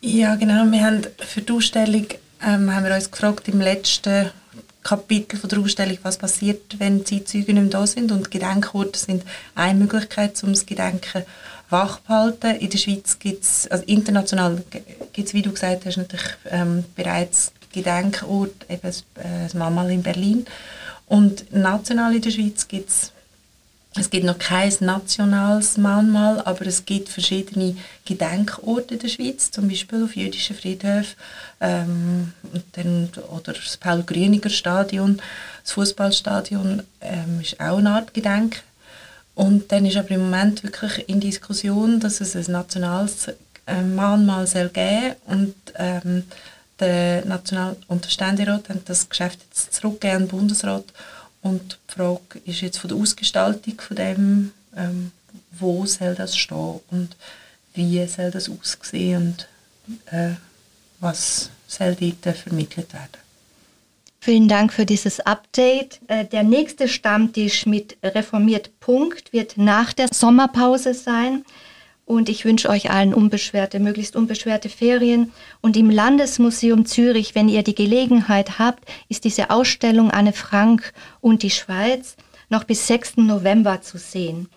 Ja, 0.01 0.35
genau. 0.35 0.69
Wir 0.69 0.85
haben 0.85 1.01
für 1.17 1.41
die 1.41 1.53
Ausstellung 1.53 2.07
ähm, 2.45 2.73
haben 2.73 2.85
wir 2.85 2.95
uns 2.95 3.11
gefragt 3.11 3.47
im 3.47 3.59
letzten 3.59 4.31
Kapitel 4.83 5.37
von 5.37 5.49
der 5.49 5.59
Ausstellung, 5.59 5.97
was 6.03 6.17
passiert, 6.17 6.79
wenn 6.79 7.05
Zeitzeugen 7.05 7.55
nicht 7.55 7.63
mehr 7.63 7.79
da 7.81 7.85
sind. 7.85 8.11
Und 8.11 8.31
Gedenkorte 8.31 8.97
sind 8.97 9.23
eine 9.55 9.79
Möglichkeit, 9.79 10.41
um 10.43 10.53
das 10.53 10.65
Gedenken 10.65 11.23
wachzuhalten. 11.69 12.55
In 12.55 12.69
der 12.69 12.77
Schweiz 12.77 13.19
gibt 13.19 13.43
es, 13.43 13.67
also 13.67 13.83
international 13.85 14.63
gibt 15.13 15.27
es, 15.27 15.33
wie 15.33 15.41
du 15.41 15.51
gesagt 15.51 15.85
hast, 15.85 15.97
natürlich 15.97 16.27
ähm, 16.49 16.85
bereits 16.95 17.51
Gedenkort, 17.71 18.65
eben 18.69 18.81
das, 18.81 19.01
äh, 19.15 19.43
das 19.43 19.53
Mamal 19.53 19.91
in 19.91 20.01
Berlin. 20.01 20.45
Und 21.05 21.51
national 21.53 22.15
in 22.15 22.21
der 22.21 22.31
Schweiz 22.31 22.67
gibt 22.67 22.89
es 22.89 23.11
es 23.95 24.09
gibt 24.09 24.25
noch 24.25 24.37
kein 24.37 24.71
nationales 24.81 25.77
Mahnmal, 25.77 26.41
aber 26.41 26.67
es 26.67 26.85
gibt 26.85 27.09
verschiedene 27.09 27.75
Gedenkorte 28.05 28.93
in 28.93 28.99
der 28.99 29.07
Schweiz, 29.07 29.49
zum 29.49 29.67
Beispiel 29.67 30.03
auf 30.03 30.15
jüdischen 30.15 30.55
Friedhöfen 30.55 31.15
ähm, 31.59 32.33
oder 33.31 33.53
das 33.53 33.77
Paul-Grüniger 33.77 34.51
Stadion, 34.51 35.19
das 35.63 35.73
Fußballstadion 35.73 36.83
ähm, 37.01 37.39
ist 37.41 37.59
auch 37.59 37.79
eine 37.79 37.91
Art 37.91 38.13
Gedenk. 38.13 38.61
Und 39.33 39.71
dann 39.71 39.85
ist 39.85 39.97
aber 39.97 40.11
im 40.11 40.21
Moment 40.21 40.63
wirklich 40.63 41.07
in 41.07 41.19
Diskussion, 41.19 41.99
dass 41.99 42.21
es 42.21 42.35
ein 42.35 42.51
nationales 42.51 43.29
äh, 43.65 43.81
Mahnmal 43.81 44.45
soll 44.45 44.69
geben 44.69 45.15
und 45.25 45.55
ähm, 45.75 46.23
der 46.79 47.25
National- 47.25 47.75
und 47.87 48.05
der 48.05 48.09
Ständerat 48.09 48.69
haben 48.69 48.81
das 48.85 49.09
Geschäft 49.09 49.39
jetzt 49.49 49.73
zurückgegeben 49.73 50.15
an 50.15 50.23
den 50.23 50.29
Bundesrat 50.29 50.85
und 51.41 51.79
die 51.89 51.93
Frage 51.93 52.39
ist 52.45 52.61
jetzt 52.61 52.79
von 52.79 52.89
der 52.89 52.97
Ausgestaltung 52.97 53.79
von 53.79 53.95
dem, 53.95 54.51
ähm, 54.75 55.11
wo 55.51 55.85
soll 55.85 56.15
das 56.15 56.37
stehen 56.37 56.79
und 56.91 57.15
wie 57.73 58.05
soll 58.07 58.31
das 58.31 58.49
aussehen 58.49 59.35
und 60.07 60.13
äh, 60.13 60.35
was 60.99 61.49
soll 61.67 61.95
dort 61.95 62.37
vermittelt 62.37 62.93
werden. 62.93 63.19
Vielen 64.21 64.49
Dank 64.49 64.73
für 64.73 64.85
dieses 64.85 65.21
Update. 65.21 65.99
Äh, 66.07 66.25
der 66.25 66.43
nächste 66.43 66.87
Stammtisch 66.87 67.65
mit 67.65 67.97
Reformiert 68.03 68.69
Punkt 68.81 69.31
wird 69.31 69.57
nach 69.57 69.93
der 69.93 70.09
Sommerpause 70.13 70.93
sein. 70.93 71.45
Und 72.09 72.27
ich 72.27 72.43
wünsche 72.43 72.69
euch 72.69 72.89
allen 72.89 73.13
unbeschwerte, 73.13 73.79
möglichst 73.79 74.15
unbeschwerte 74.15 74.67
Ferien. 74.67 75.31
Und 75.61 75.77
im 75.77 75.91
Landesmuseum 75.91 76.87
Zürich, 76.87 77.35
wenn 77.35 77.47
ihr 77.47 77.61
die 77.61 77.75
Gelegenheit 77.75 78.57
habt, 78.57 78.83
ist 79.09 79.25
diese 79.25 79.51
Ausstellung 79.51 80.09
Anne 80.09 80.33
Frank 80.33 80.91
und 81.21 81.43
die 81.43 81.51
Schweiz 81.51 82.15
noch 82.49 82.63
bis 82.63 82.87
6. 82.87 83.17
November 83.17 83.83
zu 83.83 83.99
sehen. 83.99 84.49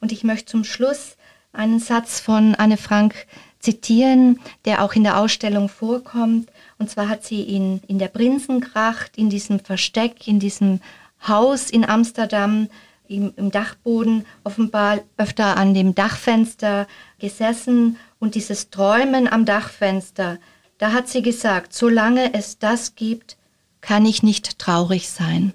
Und 0.00 0.10
ich 0.10 0.24
möchte 0.24 0.46
zum 0.46 0.64
Schluss 0.64 1.16
einen 1.52 1.78
Satz 1.78 2.18
von 2.18 2.56
Anne 2.56 2.76
Frank 2.76 3.28
zitieren, 3.60 4.40
der 4.64 4.82
auch 4.82 4.94
in 4.94 5.04
der 5.04 5.20
Ausstellung 5.20 5.68
vorkommt. 5.68 6.50
Und 6.78 6.90
zwar 6.90 7.08
hat 7.08 7.24
sie 7.24 7.42
in, 7.42 7.82
in 7.86 8.00
der 8.00 8.08
Prinzengracht, 8.08 9.16
in 9.16 9.30
diesem 9.30 9.60
Versteck, 9.60 10.26
in 10.26 10.40
diesem 10.40 10.80
Haus 11.28 11.70
in 11.70 11.88
Amsterdam 11.88 12.66
im, 13.08 13.32
im 13.36 13.50
Dachboden 13.50 14.24
offenbar 14.44 15.00
öfter 15.16 15.56
an 15.56 15.74
dem 15.74 15.94
Dachfenster 15.94 16.86
gesessen 17.18 17.96
und 18.18 18.34
dieses 18.34 18.70
Träumen 18.70 19.28
am 19.28 19.44
Dachfenster, 19.44 20.38
da 20.78 20.92
hat 20.92 21.08
sie 21.08 21.22
gesagt, 21.22 21.72
solange 21.72 22.34
es 22.34 22.58
das 22.58 22.94
gibt, 22.94 23.36
kann 23.80 24.04
ich 24.04 24.22
nicht 24.22 24.58
traurig 24.58 25.08
sein. 25.08 25.54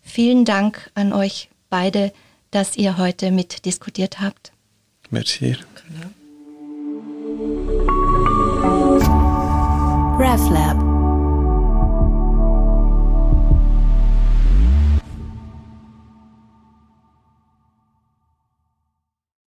Vielen 0.00 0.44
Dank 0.44 0.90
an 0.94 1.12
euch 1.12 1.48
beide, 1.70 2.12
dass 2.50 2.76
ihr 2.76 2.98
heute 2.98 3.30
mitdiskutiert 3.30 4.20
habt. 4.20 4.52
Merci. 5.10 5.56
RefLab 10.18 10.91